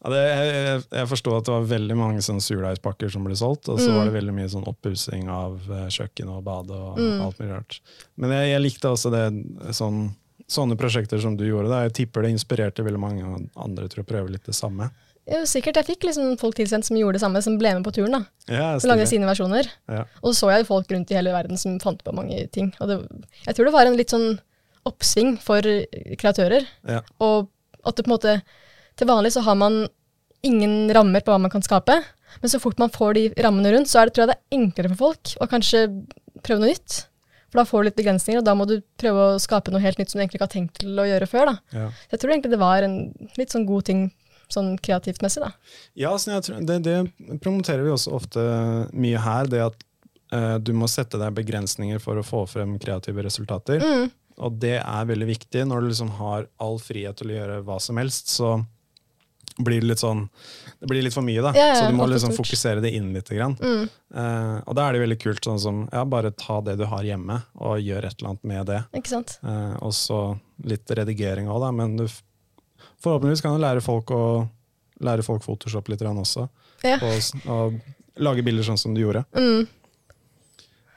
Ja, 0.08 0.14
det, 0.14 0.20
jeg, 0.24 0.84
jeg, 0.96 1.08
forstår 1.12 1.34
at 1.42 1.48
det 1.50 1.52
var 1.52 1.66
veldig 1.68 1.96
mange 2.00 2.22
sånn 2.24 2.40
surdeigspakker 2.40 3.10
som 3.12 3.26
ble 3.28 3.36
solgt, 3.36 3.68
og 3.68 3.82
så 3.82 3.90
Mm. 3.92 3.96
var 3.98 4.06
det 4.08 4.14
veldig 4.16 4.36
mye 4.38 4.48
sånn 4.54 4.68
oppussing 4.72 5.28
av 5.28 5.60
eh, 5.68 5.88
kjøkken 5.92 6.30
og 6.32 6.46
bade 6.48 6.72
og 6.72 6.96
Mm. 6.98 7.22
alt 7.26 7.38
mulig 7.42 7.52
rart. 7.52 7.80
Men 8.16 8.32
jeg, 8.32 8.54
jeg 8.54 8.62
likte 8.64 8.88
også 8.94 9.12
det, 9.12 9.74
sånn, 9.76 10.16
sånne 10.48 10.78
prosjekter 10.80 11.20
som 11.20 11.36
du 11.36 11.44
gjorde. 11.44 11.68
Da. 11.68 11.82
Jeg 11.90 11.94
tipper 12.08 12.24
det 12.24 12.32
inspirerte 12.32 12.86
veldig 12.88 13.00
mange 13.04 13.50
andre 13.58 13.90
til 13.92 14.02
å 14.04 14.08
prøve 14.08 14.32
litt 14.32 14.46
det 14.48 14.56
samme. 14.56 14.90
Jo, 15.28 15.42
sikkert. 15.44 15.76
Jeg 15.76 15.88
fikk 15.90 16.06
liksom 16.08 16.38
folk 16.40 16.56
tilsendt 16.56 16.86
som 16.88 16.96
gjorde 16.96 17.20
det 17.20 17.22
samme, 17.26 17.42
som 17.44 17.58
ble 17.60 17.74
med 17.76 17.84
på 17.84 17.92
turen. 17.92 18.12
da. 18.16 18.22
Ja, 18.48 18.80
Som 18.80 18.92
lagde 18.92 19.06
sine 19.12 19.28
versjoner. 19.28 19.68
Ja. 19.90 20.06
Og 20.24 20.32
så 20.32 20.48
så 20.48 20.52
jeg 20.56 20.68
folk 20.68 20.88
rundt 20.88 21.12
i 21.12 21.16
hele 21.20 21.34
verden 21.36 21.58
som 21.60 21.78
fant 21.84 22.00
på 22.02 22.14
mange 22.16 22.50
ting. 22.50 22.72
Og 22.80 22.88
det, 22.88 22.98
jeg 23.46 23.56
tror 23.58 23.66
det 23.66 23.74
var 23.74 23.86
en 23.88 23.98
litt 23.98 24.08
sånn 24.16 24.40
oppsving 24.86 25.38
for 25.44 25.60
kreatører. 26.16 26.66
Ja. 26.88 27.02
Og 27.20 27.50
at 27.84 27.98
det 27.98 28.06
på 28.06 28.12
en 28.12 28.16
måte 28.16 28.42
Til 28.98 29.10
vanlig 29.10 29.34
så 29.36 29.44
har 29.46 29.58
man 29.60 29.86
ingen 30.46 30.88
rammer 30.94 31.24
på 31.26 31.34
hva 31.34 31.42
man 31.42 31.54
kan 31.54 31.66
skape. 31.66 32.00
Men 32.42 32.52
så 32.52 32.60
fort 32.62 32.80
man 32.82 32.94
får 32.94 33.18
de 33.18 33.28
rammene 33.44 33.72
rundt, 33.74 33.90
så 33.90 34.02
er 34.02 34.10
det, 34.10 34.16
tror 34.16 34.26
jeg 34.26 34.34
det 34.34 34.38
er 34.38 34.58
enklere 34.60 34.92
for 34.94 35.04
folk 35.06 35.38
å 35.42 35.50
kanskje 35.50 35.86
prøve 36.46 36.62
noe 36.62 36.74
nytt. 36.74 37.00
For 37.48 37.62
da 37.62 37.66
får 37.68 37.82
du 37.82 37.88
litt 37.88 38.00
begrensninger, 38.00 38.42
og 38.42 38.48
da 38.48 38.54
må 38.60 38.68
du 38.68 38.78
prøve 39.00 39.24
å 39.24 39.42
skape 39.42 39.72
noe 39.72 39.82
helt 39.82 40.00
nytt 40.02 40.12
som 40.12 40.20
du 40.20 40.24
egentlig 40.24 40.42
ikke 40.42 40.50
har 40.50 40.54
tenkt 40.54 40.82
til 40.82 41.00
å 41.00 41.08
gjøre 41.08 41.30
før. 41.32 41.54
da. 41.54 41.80
Ja. 41.80 41.90
Så 42.04 42.18
jeg 42.18 42.24
tror 42.24 42.34
egentlig 42.34 42.54
det 42.54 42.62
var 42.62 42.86
en 42.86 42.98
litt 43.40 43.56
sånn 43.56 43.68
god 43.70 43.88
ting 43.88 44.08
sånn 44.52 44.76
kreativt 44.80 45.24
messig, 45.24 45.44
da. 45.44 45.52
Ja, 46.00 46.14
tror, 46.16 46.62
det, 46.64 46.78
det 46.86 47.40
promoterer 47.44 47.84
vi 47.84 47.92
også 47.92 48.14
ofte 48.16 48.44
mye 48.96 49.20
her, 49.20 49.50
det 49.52 49.64
at 49.66 49.82
eh, 50.36 50.56
du 50.64 50.72
må 50.78 50.88
sette 50.92 51.20
deg 51.20 51.36
begrensninger 51.36 52.00
for 52.04 52.20
å 52.20 52.24
få 52.24 52.46
frem 52.48 52.78
kreative 52.80 53.26
resultater. 53.26 53.84
Mm. 53.84 54.08
Og 54.48 54.60
det 54.62 54.78
er 54.80 55.10
veldig 55.10 55.28
viktig. 55.28 55.66
Når 55.68 55.84
du 55.84 55.92
liksom 55.92 56.14
har 56.20 56.48
all 56.64 56.80
frihet 56.84 57.20
til 57.20 57.34
å 57.34 57.40
gjøre 57.40 57.62
hva 57.68 57.80
som 57.84 58.00
helst, 58.00 58.32
så 58.38 58.56
blir 59.58 59.82
det 59.82 59.88
litt 59.90 60.02
sånn 60.02 60.28
Det 60.80 60.90
blir 60.90 61.02
litt 61.02 61.16
for 61.16 61.26
mye, 61.26 61.42
da. 61.42 61.52
Ja, 61.58 61.68
ja, 61.72 61.76
så 61.80 61.88
du 61.90 61.98
må 61.98 62.06
liksom 62.10 62.34
fokusere 62.38 62.84
det 62.84 62.92
inn 62.94 63.10
litt. 63.16 63.30
Grann. 63.34 63.56
Mm. 63.58 63.88
Uh, 64.14 64.58
og 64.62 64.76
da 64.78 64.86
er 64.86 64.96
det 64.96 65.02
veldig 65.02 65.18
kult 65.20 65.48
sånn 65.50 65.60
som 65.60 65.80
ja, 65.92 66.04
bare 66.06 66.32
ta 66.38 66.60
det 66.62 66.78
du 66.78 66.86
har 66.88 67.04
hjemme, 67.04 67.40
og 67.58 67.82
gjør 67.82 68.06
et 68.08 68.20
eller 68.20 68.30
annet 68.34 68.46
med 68.52 68.70
det. 68.70 68.82
Ikke 69.00 69.16
sant? 69.16 69.40
Uh, 69.42 69.74
og 69.82 69.96
så 69.98 70.22
litt 70.70 70.94
redigering 70.94 71.50
òg, 71.50 71.64
da. 71.66 71.72
Men 71.74 71.98
du, 71.98 72.06
forhåpentligvis 73.02 73.42
kan 73.46 73.58
du 73.58 73.64
lære 73.66 73.84
folk 73.86 74.14
å 74.14 74.24
lære 75.04 75.26
folk 75.26 75.44
Photoshop 75.46 75.90
litt 75.92 76.02
grann 76.02 76.18
også. 76.22 76.48
Ja. 76.86 76.98
Og, 77.02 77.50
og 77.50 78.22
lage 78.22 78.46
bilder 78.46 78.66
sånn 78.66 78.80
som 78.82 78.96
du 78.96 79.02
gjorde. 79.04 79.24
Mm. 79.38 79.66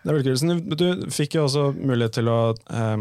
Det 0.01 0.09
er 0.09 0.17
veldig 0.17 0.35
kult. 0.35 0.77
Du, 0.77 0.85
du 0.85 1.11
fikk 1.13 1.37
jo 1.37 1.47
også 1.47 1.71
mulighet 1.77 2.17
til 2.17 2.31
å 2.33 2.39
eh, 2.57 2.97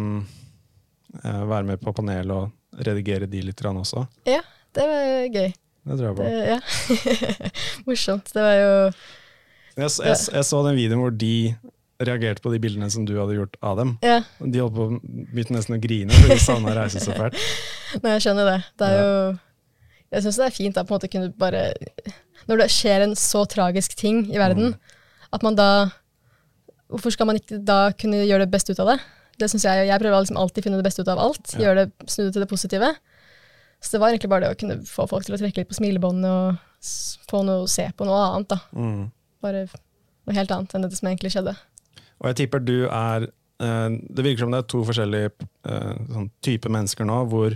være 1.24 1.68
med 1.72 1.84
på 1.84 1.94
panel 1.96 2.34
og 2.36 2.84
redigere 2.86 3.30
de 3.32 3.44
litt 3.48 3.60
grann 3.60 3.80
også. 3.80 4.04
Ja, 4.28 4.42
det 4.80 4.88
var 4.90 5.10
gøy. 5.36 5.50
Det 5.90 5.98
tror 5.98 6.06
jeg 6.08 6.18
på. 6.18 6.28
Det, 6.28 6.46
ja. 6.50 6.60
Morsomt. 7.88 8.32
Det 8.34 8.44
var 8.44 8.56
jo 8.60 8.72
Jeg, 9.80 9.92
jeg, 10.06 10.16
jeg 10.36 10.48
så 10.50 10.64
den 10.68 10.78
videoen 10.80 11.04
hvor 11.04 11.14
de 11.16 11.34
reagerte 12.00 12.44
på 12.44 12.52
de 12.54 12.60
bildene 12.64 12.88
som 12.92 13.04
du 13.08 13.14
hadde 13.20 13.36
gjort 13.36 13.58
av 13.66 13.80
dem. 13.80 13.94
Ja, 14.06 14.22
De 14.40 14.62
holdt 14.62 14.76
på 14.78 14.88
begynte 15.34 15.56
nesten 15.56 15.76
å 15.76 15.82
grine, 15.84 16.16
for 16.16 16.32
de 16.32 16.40
savna 16.40 16.72
å 16.72 16.78
reise 16.78 17.02
så 17.04 17.16
fælt. 17.16 17.36
nei, 18.04 18.16
jeg 18.16 18.26
skjønner 18.28 18.48
det. 18.54 18.58
Det 18.80 18.90
er 18.90 19.00
jo 19.00 19.14
Jeg 20.16 20.26
syns 20.26 20.40
det 20.40 20.48
er 20.48 20.56
fint 20.56 20.78
da 20.78 20.86
på 20.86 20.94
en 20.94 21.00
måte 21.00 21.12
kunne 21.12 21.32
bare 21.38 21.64
Når 22.50 22.64
det 22.64 22.70
skjer 22.74 23.06
en 23.06 23.16
så 23.20 23.44
tragisk 23.50 23.98
ting 24.00 24.24
i 24.32 24.40
verden, 24.42 24.76
at 25.36 25.46
man 25.46 25.58
da 25.60 25.70
Hvorfor 26.90 27.14
skal 27.14 27.28
man 27.30 27.38
ikke 27.38 27.60
da 27.62 27.92
kunne 27.94 28.24
gjøre 28.24 28.48
det 28.48 28.54
beste 28.54 28.74
ut 28.74 28.80
av 28.82 28.96
det? 28.96 29.00
Det 29.40 29.50
synes 29.52 29.68
Jeg 29.68 29.90
jeg 29.92 30.02
prøver 30.02 30.24
liksom 30.24 30.40
alltid 30.42 30.64
å 30.64 30.66
finne 30.66 30.80
det 30.80 30.88
beste 30.88 31.04
ut 31.04 31.12
av 31.12 31.20
alt. 31.22 31.54
Ja. 31.54 31.68
Gjøre 31.68 31.84
det, 31.84 32.08
Snu 32.10 32.26
det 32.26 32.34
til 32.34 32.44
det 32.44 32.50
positive. 32.50 32.90
Så 33.80 33.96
det 33.96 34.02
var 34.04 34.12
egentlig 34.12 34.32
bare 34.32 34.48
det 34.48 34.56
å 34.56 34.60
kunne 34.60 34.80
få 34.88 35.08
folk 35.08 35.26
til 35.26 35.38
å 35.38 35.40
trekke 35.40 35.62
litt 35.62 35.70
på 35.72 35.78
smilebåndet 35.78 36.30
og 36.30 37.26
få 37.30 37.44
noe 37.48 37.68
se 37.72 37.88
på 37.96 38.08
noe 38.08 38.22
annet. 38.28 38.52
da. 38.52 38.60
Mm. 38.76 39.04
Bare 39.44 39.66
noe 39.72 40.36
helt 40.36 40.56
annet 40.56 40.76
enn 40.76 40.88
det 40.88 40.96
som 40.98 41.12
egentlig 41.12 41.32
skjedde. 41.36 41.56
Og 42.20 42.32
jeg 42.32 42.42
tipper 42.42 42.64
du 42.64 42.78
er 42.86 43.30
eh, 43.30 43.90
Det 44.12 44.26
virker 44.26 44.44
som 44.44 44.52
det 44.52 44.64
er 44.64 44.72
to 44.72 44.82
forskjellige 44.88 45.32
eh, 45.32 45.94
sånn 46.12 46.32
type 46.44 46.72
mennesker 46.72 47.08
nå, 47.08 47.22
hvor 47.32 47.56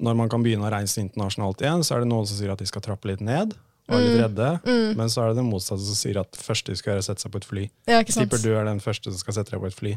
når 0.00 0.16
man 0.16 0.30
kan 0.32 0.44
begynne 0.44 0.64
å 0.64 0.72
reise 0.72 1.02
internasjonalt 1.02 1.60
igjen, 1.60 1.84
så 1.84 1.96
er 1.96 2.04
det 2.04 2.08
noen 2.08 2.28
som 2.28 2.38
sier 2.38 2.52
at 2.52 2.62
de 2.62 2.68
skal 2.68 2.80
trappe 2.84 3.10
litt 3.10 3.20
ned, 3.20 3.52
og 3.90 3.96
er 3.98 4.06
litt 4.06 4.20
redde. 4.22 4.48
Mm. 4.64 4.94
Men 4.96 5.12
så 5.12 5.20
er 5.20 5.32
det 5.32 5.42
den 5.42 5.50
motsatte 5.50 5.84
som 5.84 5.98
sier 5.98 6.22
at 6.22 6.30
det 6.32 6.40
første 6.40 6.72
de 6.72 6.80
skal 6.80 6.94
gjøre, 6.94 7.02
er 7.02 7.04
å 7.04 7.08
sette 7.10 7.26
seg 7.26 7.34
på 7.34 7.42
et 7.42 7.48
fly. 7.50 7.66
Ja, 7.90 7.98
ikke 8.00 8.14
sant? 8.16 8.30
tipper 8.30 8.40
du 8.40 8.54
er 8.54 8.64
den 8.64 8.80
første 8.80 9.12
som 9.12 9.20
skal 9.20 9.36
sette 9.36 9.52
deg 9.52 9.60
på 9.60 9.68
et 9.68 9.76
fly. 9.76 9.92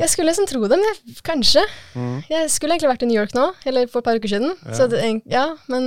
Jeg 0.00 0.10
skulle 0.10 0.32
liksom 0.32 0.48
tro 0.50 0.60
det, 0.66 0.74
men 0.80 0.88
jeg, 0.88 1.18
kanskje. 1.26 1.62
Mm. 1.94 2.16
Jeg 2.26 2.50
skulle 2.50 2.74
egentlig 2.74 2.90
vært 2.90 3.04
i 3.06 3.08
New 3.10 3.18
York 3.18 3.34
nå, 3.36 3.44
eller 3.70 3.86
for 3.90 4.02
et 4.02 4.08
par 4.08 4.18
uker 4.18 4.32
siden. 4.32 4.56
Ja. 4.64 4.74
Så 4.74 4.88
det, 4.90 5.02
ja, 5.30 5.44
men 5.70 5.84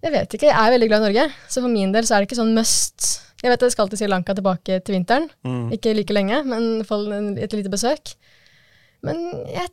jeg 0.00 0.14
vet 0.14 0.36
ikke. 0.36 0.48
Jeg 0.48 0.56
er 0.56 0.72
veldig 0.72 0.88
glad 0.88 1.02
i 1.02 1.06
Norge, 1.10 1.26
så 1.48 1.60
for 1.60 1.72
min 1.72 1.92
del 1.92 2.08
så 2.08 2.16
er 2.16 2.24
det 2.24 2.30
ikke 2.30 2.40
sånn 2.40 2.54
must. 2.56 3.10
Jeg 3.44 3.52
vet 3.52 3.66
jeg 3.66 3.74
skal 3.74 3.90
til 3.92 4.00
Sri 4.00 4.08
Lanka 4.08 4.32
tilbake 4.36 4.78
til 4.80 4.96
vinteren. 4.96 5.28
Mm. 5.44 5.66
Ikke 5.76 5.92
like 5.92 6.16
lenge, 6.16 6.40
men 6.48 7.36
et 7.36 7.56
lite 7.56 7.72
besøk. 7.72 8.14
Men 9.04 9.20
jeg 9.52 9.68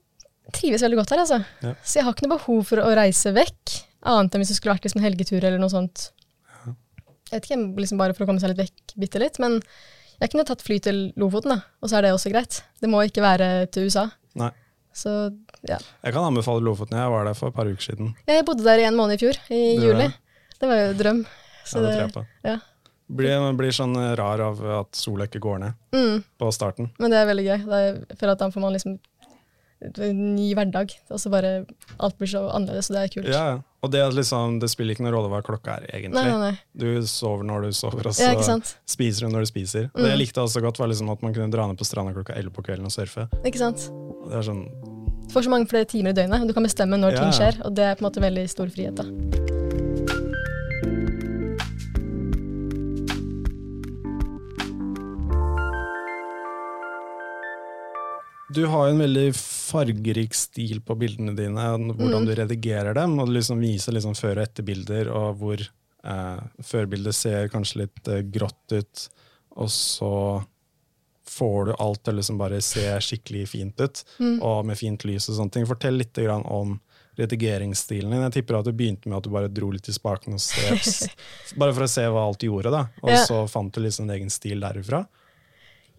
trives 0.51 0.83
veldig 0.83 0.99
godt 0.99 1.13
her, 1.15 1.23
altså. 1.23 1.39
Ja. 1.63 1.73
Så 1.79 1.99
jeg 1.99 2.07
har 2.07 2.15
ikke 2.15 2.27
noe 2.27 2.35
behov 2.35 2.65
for 2.67 2.83
å 2.83 2.91
reise 2.99 3.31
vekk, 3.35 3.77
annet 4.11 4.35
enn 4.35 4.43
hvis 4.43 4.51
det 4.51 4.59
skulle 4.59 4.75
vært 4.75 4.89
liksom 4.89 4.99
en 4.99 5.07
helgetur 5.07 5.39
eller 5.39 5.61
noe 5.61 5.71
sånt. 5.71 6.09
Jeg 7.31 7.37
vet 7.37 7.47
ikke, 7.47 7.61
liksom 7.79 7.99
bare 8.01 8.11
for 8.17 8.25
å 8.25 8.27
komme 8.27 8.43
seg 8.43 8.51
litt 8.51 8.65
vekk 8.65 8.95
bitte 8.99 9.23
litt, 9.23 9.39
men 9.39 9.61
jeg 10.21 10.31
kunne 10.31 10.45
tatt 10.47 10.61
fly 10.61 10.77
til 10.79 10.99
Lofoten, 11.19 11.55
da, 11.55 11.61
og 11.81 11.89
så 11.91 11.97
er 11.97 12.01
det 12.07 12.13
også 12.15 12.31
greit. 12.31 12.61
Det 12.81 12.89
må 12.89 13.01
ikke 13.07 13.23
være 13.25 13.65
til 13.73 13.87
USA. 13.89 14.07
Nei. 14.37 14.51
Så 14.93 15.09
ja. 15.67 15.77
Jeg 16.03 16.13
kan 16.13 16.23
anbefale 16.27 16.61
Lofoten. 16.65 16.97
Jeg 16.99 17.11
var 17.13 17.25
der 17.25 17.33
for 17.37 17.47
et 17.51 17.55
par 17.55 17.65
uker 17.69 17.81
siden. 17.81 18.13
Jeg 18.27 18.45
bodde 18.45 18.63
der 18.65 18.79
i 18.83 18.87
en 18.89 18.95
måned 18.99 19.15
i 19.17 19.21
fjor, 19.25 19.37
i 19.49 19.61
Du 19.79 19.87
juli. 19.87 20.07
det? 20.07 20.11
Det 20.61 20.69
var 20.69 20.75
jo 20.85 20.93
drøm. 20.99 21.21
Så 21.65 21.79
Ja, 21.79 21.87
det 21.87 21.93
tror 21.95 22.01
jeg 22.05 22.13
på. 22.13 22.25
ja. 22.43 22.57
Blir, 23.11 23.39
man 23.43 23.57
blir 23.59 23.71
sånn 23.75 23.95
rar 24.15 24.39
av 24.39 24.59
at 24.79 24.95
sola 24.95 25.25
ikke 25.27 25.39
går 25.43 25.57
ned 25.59 25.73
Mm, 25.91 26.23
på 26.39 26.51
starten. 26.53 26.91
men 26.99 27.11
det 27.11 27.17
er 27.19 27.25
veldig 27.27 27.43
gøy. 27.45 27.65
Jeg 27.67 28.17
føler 28.19 28.31
at 28.31 28.39
da 28.39 28.47
får 28.49 28.61
man 28.61 28.71
liksom 28.73 28.99
en 29.81 30.35
ny 30.35 30.53
hverdag. 30.55 30.93
Og 31.09 31.19
så 31.19 31.29
bare 31.33 31.65
alt 31.99 32.17
blir 32.19 32.27
så 32.31 32.45
annerledes, 32.53 32.87
så 32.87 32.93
det 32.95 33.01
er 33.03 33.13
kult. 33.15 33.27
Ja, 33.33 33.43
ja. 33.55 33.59
Og 33.81 33.89
det, 33.89 34.01
at 34.05 34.13
liksom, 34.13 34.59
det 34.61 34.69
spiller 34.69 34.93
ikke 34.93 35.01
noen 35.01 35.15
rolle 35.15 35.29
hva 35.31 35.39
klokka 35.41 35.79
er, 35.79 35.87
egentlig. 35.89 36.21
Nei, 36.21 36.29
nei, 36.29 36.51
nei. 36.51 36.57
Du 36.77 37.07
sover 37.09 37.47
når 37.49 37.65
du 37.65 37.71
sover, 37.73 38.05
og 38.11 38.13
så 38.13 38.27
Ja, 38.29 38.57
spiser 38.85 39.25
du 39.25 39.33
når 39.33 39.47
du 39.47 39.49
spiser. 39.49 39.87
Og 39.95 40.03
Det 40.03 40.11
jeg 40.11 40.19
likte 40.21 40.43
også 40.43 40.61
godt, 40.61 40.77
var 40.77 40.91
liksom 40.91 41.09
at 41.09 41.23
man 41.25 41.33
kunne 41.33 41.49
dra 41.49 41.65
ned 41.67 41.79
på 41.81 41.87
stranda 41.89 42.13
klokka 42.13 42.35
11 42.37 42.53
på 42.53 42.61
kvelden 42.67 42.85
og 42.85 42.93
surfe. 42.93 43.25
Ikke 43.41 43.57
sant? 43.57 43.87
Det 44.29 44.37
er 44.37 44.45
sånn, 44.45 44.67
Du 45.25 45.33
får 45.33 45.47
så 45.47 45.49
mange 45.49 45.65
flere 45.71 45.85
timer 45.85 46.11
i 46.11 46.13
døgnet, 46.13 46.41
og 46.43 46.47
du 46.47 46.53
kan 46.53 46.63
bestemme 46.63 46.99
når 46.99 47.13
Ja. 47.13 47.19
ting 47.23 47.31
skjer. 47.31 47.65
Og 47.65 47.73
det 47.73 47.83
er 47.83 47.95
på 47.95 48.05
en 48.05 48.11
måte 48.11 48.21
veldig 48.21 48.49
stor 48.49 48.67
frihet, 48.67 48.95
da. 48.95 49.60
Du 58.53 58.65
har 58.67 58.87
jo 58.87 58.93
en 58.95 59.01
veldig 59.03 59.27
fargerik 59.37 60.33
stil 60.35 60.81
på 60.81 60.95
bildene 60.99 61.35
dine, 61.37 61.65
hvordan 61.95 62.21
Mm. 62.23 62.25
du 62.27 62.35
redigerer 62.35 62.93
dem, 62.97 63.17
og 63.19 63.27
du 63.27 63.33
liksom 63.33 63.59
viser 63.59 63.93
liksom 63.93 64.13
før- 64.17 64.37
og 64.41 64.47
etterbilder, 64.47 65.09
og 65.13 65.37
hvor 65.39 65.67
eh, 66.03 66.39
førbildet 66.63 67.13
ser 67.13 67.47
kanskje 67.49 67.83
litt 67.83 68.07
eh, 68.07 68.21
grått 68.23 68.71
ut, 68.73 69.09
og 69.55 69.67
så 69.69 70.45
får 71.25 71.65
du 71.67 71.73
alt 71.79 72.03
til 72.03 72.13
å 72.13 72.17
liksom 72.17 72.37
bare 72.39 72.59
se 72.61 72.81
skikkelig 72.99 73.47
fint 73.47 73.79
ut, 73.79 74.03
Mm. 74.19 74.41
og 74.41 74.65
med 74.65 74.77
fint 74.77 75.03
lys 75.05 75.29
og 75.29 75.35
sånne 75.37 75.51
ting. 75.51 75.65
Fortell 75.65 75.97
litt 75.97 76.13
grann 76.13 76.43
om 76.45 76.79
redigeringsstilen 77.17 78.09
din. 78.09 78.21
Jeg 78.23 78.33
tipper 78.33 78.59
at 78.59 78.65
du 78.65 78.71
begynte 78.73 79.05
med 79.07 79.17
at 79.17 79.23
du 79.23 79.29
bare 79.29 79.47
dro 79.53 79.69
litt 79.69 79.87
i 79.87 79.93
spaken, 79.93 80.33
og 80.33 80.41
se, 80.41 81.07
bare 81.61 81.73
for 81.73 81.83
å 81.83 81.89
se 81.89 82.01
hva 82.01 82.25
alt 82.27 82.39
du 82.39 82.47
gjorde, 82.47 82.71
da. 82.71 82.87
og 83.03 83.09
Ja. 83.11 83.23
så 83.25 83.47
fant 83.47 83.71
du 83.71 83.79
liksom 83.81 84.09
en 84.09 84.15
egen 84.17 84.29
stil 84.29 84.59
derifra. 84.59 85.05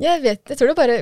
Jeg 0.00 0.22
vet, 0.22 0.44
jeg 0.48 0.58
tror 0.58 0.68
det 0.68 0.76
bare 0.76 0.98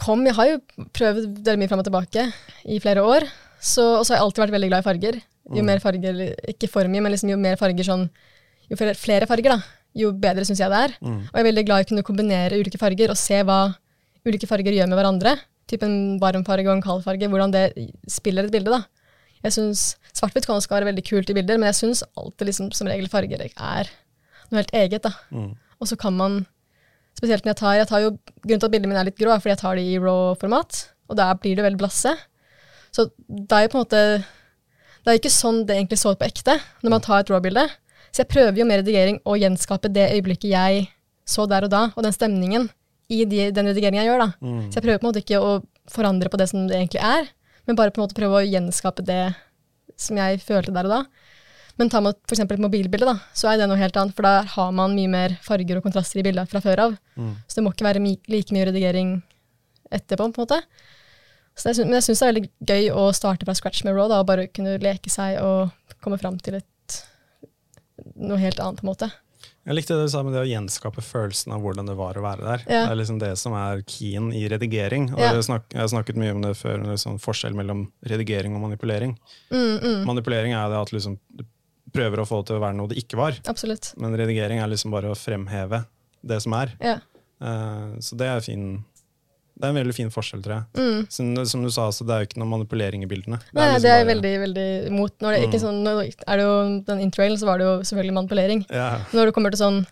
kom 0.00 0.24
Jeg 0.26 0.36
har 0.38 0.48
jo 0.50 0.58
prøvd 0.96 1.26
veldig 1.44 1.58
mye 1.60 1.70
fram 1.70 1.82
og 1.82 1.86
tilbake 1.88 2.24
i 2.72 2.78
flere 2.82 3.04
år. 3.04 3.26
Så, 3.60 3.84
og 3.98 4.04
så 4.06 4.14
har 4.14 4.20
jeg 4.20 4.26
alltid 4.26 4.42
vært 4.46 4.54
veldig 4.56 4.70
glad 4.72 4.82
i 4.84 4.88
farger. 4.88 5.20
Jo 5.50 5.60
Mm. 5.62 5.66
mer 5.66 5.80
farger, 5.82 6.18
ikke 6.52 6.68
for 6.70 6.86
mye, 6.88 7.02
men 7.02 7.12
liksom 7.12 7.30
jo 7.32 7.36
mer 7.40 7.56
farger 7.60 7.84
sånn 7.84 8.08
Jo 8.70 8.76
flere, 8.78 8.94
flere 8.94 9.26
farger, 9.26 9.50
da, 9.50 9.62
jo 9.98 10.12
bedre 10.12 10.44
syns 10.46 10.60
jeg 10.62 10.70
det 10.70 10.78
er. 10.78 10.92
Mm. 11.02 11.16
Og 11.26 11.34
jeg 11.34 11.40
er 11.42 11.48
veldig 11.48 11.64
glad 11.66 11.80
i 11.80 11.84
å 11.84 11.88
kunne 11.88 12.04
kombinere 12.06 12.58
ulike 12.60 12.78
farger 12.78 13.10
og 13.10 13.18
se 13.18 13.40
hva 13.42 13.74
ulike 14.24 14.46
farger 14.46 14.76
gjør 14.76 14.86
med 14.92 14.98
hverandre. 15.00 15.32
Typ 15.66 15.82
en 15.82 15.96
varm 16.22 16.44
farge 16.46 16.68
og 16.70 16.76
en 16.76 16.84
kald 16.84 17.02
farge, 17.02 17.26
hvordan 17.26 17.50
det 17.50 17.64
spiller 18.06 18.46
et 18.46 18.52
bilde. 18.54 18.70
da. 18.70 18.84
Jeg 19.42 19.52
synes 19.56 19.96
Svart-hvitt 20.14 20.46
kan 20.46 20.54
også 20.54 20.70
være 20.70 20.86
veldig 20.92 21.04
kult 21.08 21.30
i 21.30 21.34
bilder, 21.34 21.58
men 21.58 21.66
jeg 21.72 21.80
syns 21.80 22.04
alltid 22.16 22.46
liksom, 22.46 22.70
som 22.76 22.86
regel 22.86 23.08
farger 23.08 23.42
er 23.42 23.90
noe 24.50 24.60
helt 24.62 24.72
eget. 24.74 25.02
da. 25.02 25.12
Mm. 25.32 25.56
Og 25.80 25.88
så 25.90 25.98
kan 25.98 26.14
man, 26.14 26.46
spesielt 27.20 27.44
når 27.44 27.52
jeg 27.52 27.60
tar, 27.60 27.76
jeg 27.78 27.88
tar 27.90 28.02
jo, 28.06 28.10
Grunnen 28.40 28.62
til 28.62 28.70
at 28.70 28.72
bildene 28.72 28.90
mine 28.90 29.02
er 29.02 29.08
litt 29.10 29.20
grå, 29.20 29.30
er 29.34 29.42
fordi 29.42 29.52
jeg 29.52 29.60
tar 29.60 29.76
de 29.76 29.84
i 29.84 29.98
raw-format, 30.00 30.80
og 31.12 31.18
der 31.20 31.40
blir 31.42 31.58
det 31.58 31.66
veldig 31.66 31.80
blasse. 31.80 32.14
Så 32.94 33.06
det 33.28 33.56
er 33.56 33.66
jo 33.66 33.70
på 33.70 33.78
en 33.78 33.84
måte 33.84 34.00
Det 35.00 35.12
er 35.12 35.18
ikke 35.20 35.30
sånn 35.30 35.60
det 35.68 35.76
egentlig 35.76 36.00
så 36.00 36.10
ut 36.12 36.18
på 36.20 36.26
ekte 36.26 36.56
når 36.82 36.92
man 36.92 37.04
tar 37.04 37.22
et 37.22 37.30
raw-bilde. 37.32 37.62
Så 38.10 38.24
jeg 38.24 38.30
prøver 38.32 38.58
jo 38.58 38.66
med 38.68 38.82
redigering 38.82 39.20
å 39.24 39.36
gjenskape 39.38 39.88
det 39.92 40.08
øyeblikket 40.16 40.50
jeg 40.50 40.88
så 41.30 41.46
der 41.48 41.68
og 41.68 41.70
da, 41.72 41.82
og 41.94 42.04
den 42.04 42.14
stemningen 42.16 42.66
i 43.10 43.22
de, 43.28 43.50
den 43.54 43.70
redigeringen 43.70 44.02
jeg 44.02 44.10
gjør. 44.10 44.24
da. 44.24 44.30
Mm. 44.42 44.64
Så 44.66 44.78
jeg 44.78 44.86
prøver 44.86 44.98
på 44.98 45.06
en 45.06 45.10
måte 45.10 45.22
ikke 45.22 45.40
å 45.40 45.52
forandre 45.90 46.30
på 46.32 46.40
det 46.40 46.48
som 46.50 46.66
det 46.68 46.78
egentlig 46.78 47.02
er, 47.06 47.30
men 47.66 47.78
bare 47.78 47.94
på 47.94 48.00
en 48.00 48.06
måte 48.06 48.18
prøve 48.18 48.40
å 48.40 48.46
gjenskape 48.46 49.04
det 49.06 49.22
som 50.00 50.18
jeg 50.18 50.42
følte 50.42 50.74
der 50.74 50.88
og 50.88 50.94
da. 50.94 51.00
Men 51.80 51.88
tar 51.88 52.04
man 52.04 52.12
f.eks. 52.28 52.42
et 52.44 52.60
mobilbilde, 52.60 53.08
da, 53.08 53.16
så 53.32 53.48
er 53.48 53.60
det 53.60 53.66
noe 53.70 53.80
helt 53.80 53.96
annet, 53.96 54.12
for 54.16 54.26
der 54.26 54.48
har 54.52 54.72
man 54.76 54.92
mye 54.92 55.08
mer 55.08 55.36
farger 55.44 55.80
og 55.80 55.86
kontraster 55.86 56.20
i 56.20 56.24
bildet 56.26 56.50
fra 56.50 56.60
før 56.60 56.82
av. 56.84 56.96
Mm. 57.16 57.34
Så 57.48 57.56
det 57.56 57.64
må 57.64 57.72
ikke 57.72 57.86
være 57.88 58.02
like 58.04 58.52
mye 58.56 58.66
redigering 58.68 59.14
etterpå, 59.90 60.26
på 60.28 60.42
en 60.42 60.44
måte. 60.44 60.60
Så 61.56 61.72
jeg 61.72 61.88
men 61.88 61.96
jeg 61.98 62.06
syns 62.06 62.20
det 62.20 62.26
er 62.26 62.32
veldig 62.34 62.44
gøy 62.68 62.90
å 63.00 63.06
starte 63.16 63.48
fra 63.48 63.56
scratch 63.56 63.82
med 63.86 63.96
Raw, 63.96 64.10
da, 64.12 64.20
og 64.20 64.28
bare 64.28 64.46
kunne 64.52 64.76
leke 64.82 65.12
seg 65.12 65.40
og 65.40 65.72
komme 66.04 66.20
fram 66.20 66.36
til 66.40 66.60
et, 66.60 67.00
noe 68.20 68.38
helt 68.40 68.60
annet, 68.60 68.80
på 68.80 68.86
en 68.86 68.92
måte. 68.92 69.10
Jeg 69.68 69.76
likte 69.76 69.96
det 69.96 70.08
du 70.08 70.12
sa 70.12 70.22
med 70.24 70.32
det 70.34 70.40
å 70.40 70.48
gjenskape 70.48 71.02
følelsen 71.04 71.52
av 71.52 71.60
hvordan 71.64 71.88
det 71.88 71.94
var 71.98 72.16
å 72.16 72.24
være 72.24 72.44
der. 72.44 72.62
Ja. 72.64 72.80
Det 72.88 72.94
er 72.94 72.98
liksom 73.00 73.20
det 73.20 73.32
som 73.40 73.54
er 73.56 73.82
keyen 73.88 74.30
i 74.36 74.46
redigering. 74.50 75.10
Og 75.12 75.20
Ja. 75.20 75.32
jeg, 75.36 75.44
snak, 75.48 75.66
jeg 75.72 75.80
har 75.80 75.88
snakket 75.92 76.16
mye 76.20 76.32
om 76.32 76.40
det 76.44 76.54
før, 76.56 76.80
en 76.80 77.00
sånn 77.00 77.20
forskjell 77.20 77.56
mellom 77.56 77.86
redigering 78.04 78.56
og 78.56 78.64
manipulering. 78.64 79.16
Mm, 79.52 79.76
mm, 79.80 80.04
Manipulering 80.08 80.56
er 80.56 80.68
det 80.72 80.80
at 80.80 80.92
liksom, 80.96 81.18
du 81.36 81.44
prøver 81.92 82.22
å 82.22 82.28
få 82.28 82.40
det 82.42 82.50
til 82.50 82.58
å 82.58 82.62
være 82.64 82.78
noe 82.78 82.90
det 82.92 83.00
ikke 83.02 83.18
var, 83.20 83.38
absolutt. 83.50 83.92
men 84.00 84.16
redigering 84.18 84.62
er 84.62 84.70
liksom 84.70 84.94
bare 84.94 85.10
å 85.12 85.18
fremheve 85.18 85.84
det 86.22 86.40
som 86.44 86.54
er. 86.58 86.72
Ja. 86.84 86.98
Uh, 87.40 87.96
så 88.04 88.16
det 88.20 88.26
er 88.28 88.42
fin 88.44 88.64
Det 89.60 89.64
er 89.68 89.72
en 89.72 89.78
veldig 89.78 89.94
fin 89.96 90.10
forskjell, 90.12 90.40
tror 90.44 90.54
jeg. 90.54 90.64
Mm. 90.80 91.06
Som, 91.12 91.30
som 91.48 91.62
du 91.64 91.68
sa, 91.68 91.86
altså, 91.90 92.04
det 92.08 92.14
er 92.14 92.22
jo 92.22 92.28
ikke 92.30 92.40
noe 92.40 92.48
manipulering 92.48 93.02
i 93.04 93.08
bildene. 93.08 93.38
Nei, 93.52 93.66
liksom 93.66 93.82
det 93.84 93.90
er 93.92 93.98
jeg 93.98 94.06
veldig 94.08 94.30
veldig 94.40 94.66
imot. 94.88 95.14
Når 95.20 95.34
det, 95.36 95.40
ikke 95.48 95.58
Mm. 95.60 95.64
sånn, 95.66 95.80
nå 95.84 95.94
er 96.00 96.40
det 96.40 96.44
jo 96.46 96.54
den 96.86 97.02
intrailen, 97.04 97.36
så 97.36 97.48
var 97.48 97.60
det 97.60 97.66
jo 97.66 97.74
selvfølgelig 97.84 98.14
manipulering. 98.16 98.62
Yeah. 98.72 99.04
Når 99.12 99.28
det 99.28 99.34
kommer 99.36 99.52
til 99.52 99.60
sånn 99.60 99.82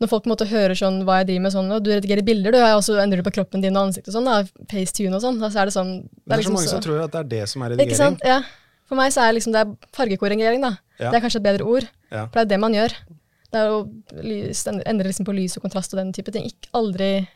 når 0.00 0.08
folk 0.08 0.24
på 0.24 0.30
en 0.30 0.32
måte 0.32 0.46
hører 0.48 0.78
sånn 0.78 1.02
hva 1.04 1.18
jeg 1.20 1.26
driver 1.28 1.42
med, 1.44 1.52
sånn, 1.52 1.72
og 1.76 1.82
du 1.84 1.90
redigerer 1.92 2.24
bilder, 2.24 2.54
du, 2.54 2.60
og 2.62 2.80
så 2.86 2.96
endrer 3.02 3.20
du 3.20 3.26
på 3.26 3.34
kroppen 3.36 3.60
din 3.60 3.74
og 3.76 3.90
ansiktet 3.90 4.14
og 4.14 4.16
sånn, 4.16 4.30
da, 4.30 4.64
facetune 4.70 5.18
og 5.18 5.20
sånn, 5.20 5.40
da, 5.42 5.50
så 5.52 5.60
er 5.60 5.68
det 5.68 5.74
sånn 5.74 5.90
det 6.08 6.30
er 6.30 6.30
så 6.30 6.40
liksom 6.40 6.56
mange 6.56 6.70
som 6.70 6.84
tror 6.86 7.02
at 7.04 7.12
det 7.12 7.20
er 7.20 7.28
det 7.34 7.42
som 7.52 7.66
er 7.66 7.74
redigering. 7.74 7.90
Ikke 7.90 7.98
sant? 8.00 8.24
Ja. 8.24 8.38
For 8.90 8.98
meg 8.98 9.12
så 9.14 9.22
er 9.22 9.36
liksom 9.36 9.54
det 9.54 9.62
er 9.62 9.72
fargekorrigering, 9.94 10.64
da. 10.64 10.72
Ja. 10.98 11.12
Det 11.12 11.20
er 11.20 11.22
kanskje 11.24 11.38
et 11.40 11.46
bedre 11.46 11.66
ord, 11.70 11.86
Ja. 12.10 12.24
for 12.26 12.40
det 12.40 12.46
er 12.48 12.50
det 12.56 12.60
man 12.60 12.74
gjør. 12.74 12.94
Det 13.50 13.58
er 13.60 13.68
å 13.70 13.78
lys, 14.22 14.64
endre 14.66 15.06
liksom 15.08 15.26
på 15.26 15.34
lys 15.34 15.56
og 15.58 15.62
kontrast 15.64 15.94
og 15.94 15.98
den 16.02 16.12
type 16.14 16.30
ting. 16.34 16.44
Ikke 16.50 16.70
aldri 16.74 17.26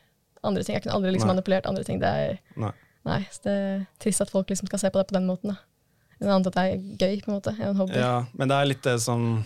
andre 0.45 0.63
ting. 0.67 0.75
Jeg 0.77 0.83
kunne 0.85 0.95
aldri 0.99 1.13
liksom 1.15 1.31
Nei. 1.31 1.35
manipulert 1.37 1.67
andre 1.71 1.85
ting. 1.87 1.99
Det 2.03 2.11
er, 2.11 2.39
Nei. 2.61 2.73
nei, 3.07 3.21
det 3.47 3.55
er 3.55 3.87
trist 4.03 4.21
at 4.21 4.31
folk 4.31 4.51
liksom 4.51 4.67
skal 4.69 4.79
se 4.83 4.91
på 4.91 4.99
det 4.99 5.09
på 5.09 5.17
den 5.17 5.27
måten. 5.31 5.55
da. 5.55 5.57
En 6.21 6.29
annen 6.29 6.47
at 6.47 6.55
det 6.55 6.65
er 6.65 7.09
gøy, 7.09 7.23
på 7.25 7.29
en 7.33 7.41
måte, 7.41 7.55
en 7.61 7.75
hobby. 7.77 7.95
Ja, 7.99 8.27
men 8.35 8.49
det 8.49 8.55
er 8.61 8.65
litt 8.67 8.83
det 8.83 9.01
som 9.01 9.45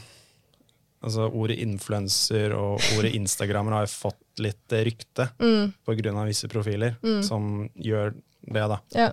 altså 1.02 1.28
Ordet 1.32 1.58
influenser 1.62 2.52
og 2.58 2.80
ordet 2.98 3.12
instagrammer 3.14 3.70
har 3.76 3.84
jo 3.86 3.92
fått 3.92 4.42
litt 4.42 4.68
rykte 4.68 5.28
Mm, 5.38 5.72
pga. 5.86 6.24
visse 6.26 6.48
profiler 6.50 6.96
som 7.22 7.68
gjør 7.78 8.14
det. 8.42 8.68
da. 8.68 8.78
ja. 8.94 9.12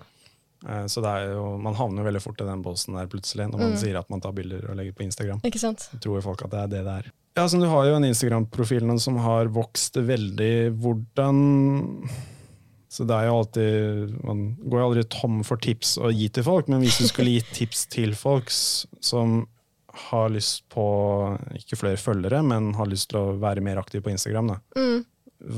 Eh, 0.64 0.86
Så 0.88 1.02
jo, 1.02 1.58
man 1.58 1.74
havner 1.74 2.02
jo 2.02 2.08
veldig 2.08 2.22
fort 2.22 2.40
i 2.40 2.44
den 2.48 2.62
båsen 2.64 2.94
der 2.96 3.06
plutselig, 3.06 3.50
når 3.50 3.58
man 3.58 3.72
Mm. 3.72 3.76
sier 3.78 3.98
at 3.98 4.08
man 4.10 4.20
tar 4.20 4.32
bilder 4.32 4.70
og 4.70 4.76
legger 4.76 4.92
på 4.96 5.04
Instagram. 5.04 5.40
Ikke 5.44 5.58
sant? 5.60 5.80
Så 5.92 6.00
tror 6.00 6.22
folk 6.22 6.42
at 6.44 6.50
det 6.50 6.60
er 6.62 6.68
det 6.68 6.84
det 6.84 6.94
er. 7.04 7.10
Ja, 7.36 7.44
så 7.46 7.60
Du 7.60 7.66
har 7.68 7.84
jo 7.84 7.94
en 7.96 8.04
Instagram-profil 8.04 8.98
som 8.98 9.16
har 9.18 9.46
vokst 9.52 9.92
veldig. 10.00 10.72
Hvordan 10.80 12.08
Så 12.88 13.04
det 13.06 13.12
er 13.12 13.26
jo 13.26 13.42
alltid 13.42 14.24
Man 14.24 14.56
går 14.70 14.78
jo 14.80 14.86
aldri 14.88 15.04
tom 15.10 15.42
for 15.44 15.56
tips 15.58 15.98
å 15.98 16.08
gi 16.14 16.28
til 16.30 16.42
folk, 16.46 16.68
men 16.68 16.80
hvis 16.80 16.98
du 16.98 17.06
skulle 17.08 17.34
gi 17.34 17.42
tips 17.52 17.86
til 17.92 18.14
folk 18.14 18.48
som 18.50 19.46
har 20.10 20.28
lyst 20.30 20.62
på 20.72 20.84
ikke 21.56 21.76
flere 21.76 21.96
følgere, 21.96 22.42
men 22.44 22.74
har 22.74 22.86
lyst 22.86 23.10
til 23.10 23.18
å 23.18 23.38
være 23.40 23.62
mer 23.64 23.76
aktiv 23.80 24.02
på 24.02 24.10
Instagram, 24.12 24.48
da. 24.48 24.56
Mm. 24.76 25.04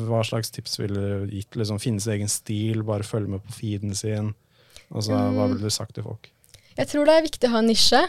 hva 0.09 0.21
slags 0.27 0.51
tips 0.51 0.79
ville 0.81 0.95
du 0.95 1.27
gitt? 1.31 1.51
Liksom, 1.55 1.79
finne 1.81 2.01
sin 2.01 2.13
egen 2.15 2.29
stil, 2.29 2.83
bare 2.83 3.03
følge 3.07 3.29
med 3.29 3.43
på 3.47 3.53
feeden 3.55 3.95
sin? 3.95 4.35
Altså, 4.95 5.13
Hva 5.13 5.31
Mm. 5.47 5.53
ville 5.53 5.63
du 5.69 5.71
sagt 5.71 5.95
til 5.95 6.03
folk? 6.05 6.31
Jeg 6.79 6.87
tror 6.89 7.05
det 7.07 7.15
er 7.19 7.23
viktig 7.27 7.49
å 7.49 7.53
ha 7.53 7.59
en 7.59 7.67
nisje. 7.69 8.01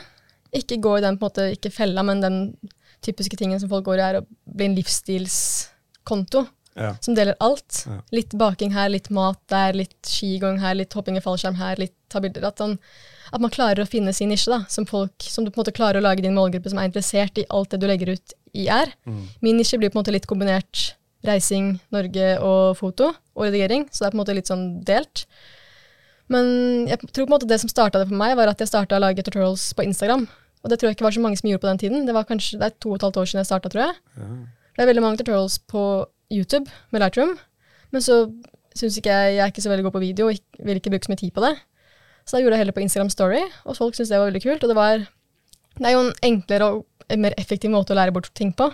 Ikke 0.54 0.80
gå 0.82 0.98
i 0.98 1.02
den 1.02 1.18
på 1.18 1.26
en 1.26 1.30
måte, 1.30 1.52
ikke 1.58 1.72
fella, 1.72 2.04
men 2.04 2.22
den 2.22 2.58
typiske 3.02 3.38
tingen 3.38 3.60
som 3.60 3.70
folk 3.70 3.86
går 3.86 3.98
i, 4.00 4.02
er 4.02 4.22
å 4.22 4.26
bli 4.48 4.66
en 4.66 4.76
livsstilskonto 4.76 6.48
Ja. 6.76 6.94
som 7.02 7.16
deler 7.16 7.36
alt. 7.42 7.84
Ja. 7.88 8.00
Litt 8.12 8.30
baking 8.38 8.72
her, 8.72 8.90
litt 8.90 9.10
mat 9.10 9.40
der, 9.52 9.74
litt 9.74 9.96
skigang 10.04 10.60
her, 10.60 10.74
litt 10.76 10.94
hopping 10.94 11.18
i 11.18 11.20
fallskjerm 11.22 11.56
her, 11.58 11.76
litt 11.76 11.94
ta 12.10 12.20
bilder. 12.20 12.46
At, 12.48 12.60
man- 12.60 12.80
at 13.34 13.42
man 13.42 13.50
klarer 13.52 13.84
å 13.84 13.88
finne 13.90 14.14
sin 14.16 14.30
nisje, 14.30 14.48
da, 14.50 14.66
som, 14.70 14.86
folk, 14.86 15.12
som 15.20 15.44
du 15.46 15.52
på 15.52 15.60
en 15.60 15.66
måte 15.66 15.76
klarer 15.76 16.00
å 16.00 16.06
lage 16.06 16.22
din 16.22 16.36
målgruppe 16.36 16.70
som 16.70 16.80
er 16.80 16.88
interessert 16.90 17.38
i 17.38 17.46
alt 17.50 17.70
det 17.72 17.80
du 17.82 17.88
legger 17.88 18.14
ut 18.16 18.34
i 18.56 18.68
er. 18.68 18.94
Mm. 19.06 19.28
Min 19.42 19.58
nisje 19.58 19.78
blir 19.78 19.90
på 19.92 19.98
en 20.00 20.04
måte 20.04 20.14
litt 20.14 20.26
kombinert 20.28 20.94
reising, 21.26 21.80
Norge 21.92 22.40
og 22.40 22.78
foto 22.78 23.10
og 23.36 23.44
redigering, 23.44 23.90
så 23.92 24.00
det 24.00 24.08
er 24.08 24.12
på 24.12 24.20
en 24.20 24.24
måte 24.26 24.36
litt 24.36 24.48
sånn 24.48 24.84
delt. 24.86 25.26
Men 26.30 26.88
jeg 26.90 27.02
tror 27.10 27.26
på 27.26 27.30
en 27.30 27.36
måte 27.36 27.50
det 27.50 27.58
som 27.62 27.72
starta 27.72 28.02
det 28.02 28.10
for 28.12 28.20
meg, 28.20 28.36
var 28.38 28.52
at 28.52 28.62
jeg 28.62 28.70
starta 28.70 28.98
å 28.98 29.02
lage 29.02 29.24
tutorials 29.26 29.72
på 29.74 29.86
Instagram. 29.88 30.28
Og 30.60 30.72
det 30.72 30.80
tror 30.80 30.90
jeg 30.90 30.98
ikke 30.98 31.08
var 31.08 31.16
så 31.16 31.24
mange 31.24 31.40
som 31.40 31.50
gjorde 31.50 31.64
på 31.64 31.72
den 31.72 31.82
tiden. 31.82 32.06
Det 32.06 32.14
var 32.16 32.28
kanskje 32.30 32.60
det 32.62 32.68
er 32.68 32.78
to 32.78 32.92
og 32.92 33.00
et 33.00 33.06
halvt 33.08 33.20
år 33.22 33.30
siden 33.32 33.42
jeg 33.42 33.50
starta, 33.50 33.72
tror 33.72 33.86
jeg. 33.88 33.96
Ja. 34.20 34.30
Det 34.76 34.84
er 34.84 34.90
veldig 34.92 35.04
mange 35.04 35.20
tutorials 35.20 35.58
på 35.72 35.84
YouTube 36.32 36.70
med 36.94 37.02
Lightroom, 37.02 37.34
men 37.92 38.04
så 38.06 38.22
syns 38.78 39.00
ikke 39.00 39.12
jeg 39.12 39.34
jeg 39.36 39.44
er 39.44 39.52
ikke 39.52 39.64
så 39.66 39.72
veldig 39.72 39.88
god 39.88 39.96
på 39.96 40.04
video 40.04 40.28
og 40.30 40.38
vil 40.66 40.78
ikke 40.80 40.92
bruke 40.94 41.08
så 41.08 41.12
mye 41.12 41.22
tid 41.24 41.34
på 41.36 41.44
det. 41.44 41.56
Så 42.24 42.38
da 42.38 42.44
gjorde 42.44 42.56
jeg 42.56 42.62
heller 42.62 42.76
på 42.78 42.84
Instagram 42.86 43.10
Story, 43.10 43.42
og 43.66 43.78
folk 43.80 43.96
syntes 43.98 44.12
det 44.14 44.20
var 44.20 44.30
veldig 44.30 44.44
kult. 44.44 44.64
Og 44.64 44.70
det 44.70 44.78
var 44.78 45.08
Det 45.80 45.88
er 45.88 45.96
jo 45.96 46.04
en 46.04 46.14
enklere 46.24 46.66
og 46.66 47.18
mer 47.18 47.34
effektiv 47.38 47.72
måte 47.72 47.94
å 47.94 47.98
lære 47.98 48.14
bort 48.14 48.30
ting 48.36 48.52
på. 48.54 48.68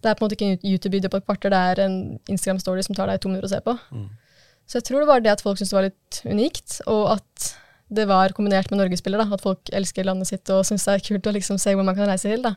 Det 0.00 0.08
er 0.08 0.14
på 0.16 0.24
en 0.24 0.26
måte 0.26 0.36
ikke 0.38 0.46
en 0.48 0.62
YouTube-video 0.64 1.10
på 1.12 1.20
et 1.20 1.26
kvarter, 1.26 1.52
det 1.52 1.58
er 1.58 1.84
en 1.84 2.18
Instagram 2.28 2.58
Story 2.58 2.82
som 2.82 2.94
tar 2.96 3.06
deg 3.06 3.20
to 3.20 3.28
minutter 3.28 3.46
å 3.46 3.52
se 3.52 3.60
på. 3.60 3.74
Mm. 3.92 4.08
Så 4.70 4.78
jeg 4.78 4.86
tror 4.86 5.02
det 5.02 5.08
var 5.10 5.22
det 5.24 5.32
at 5.32 5.42
folk 5.42 5.58
syntes 5.58 5.72
det 5.72 5.78
var 5.80 5.88
litt 5.88 6.20
unikt, 6.30 6.76
og 6.86 7.16
at 7.16 7.48
det 7.90 8.04
var 8.06 8.30
kombinert 8.36 8.70
med 8.70 8.78
norgesspiller. 8.78 9.24
At 9.34 9.42
folk 9.42 9.72
elsker 9.74 10.06
landet 10.06 10.30
sitt 10.30 10.50
og 10.54 10.62
syns 10.68 10.86
det 10.86 10.94
er 10.94 11.02
kult 11.08 11.26
å 11.26 11.34
liksom 11.34 11.58
se 11.58 11.74
hvor 11.74 11.86
man 11.86 11.98
kan 11.98 12.06
reise 12.06 12.30
til. 12.30 12.44
da. 12.46 12.54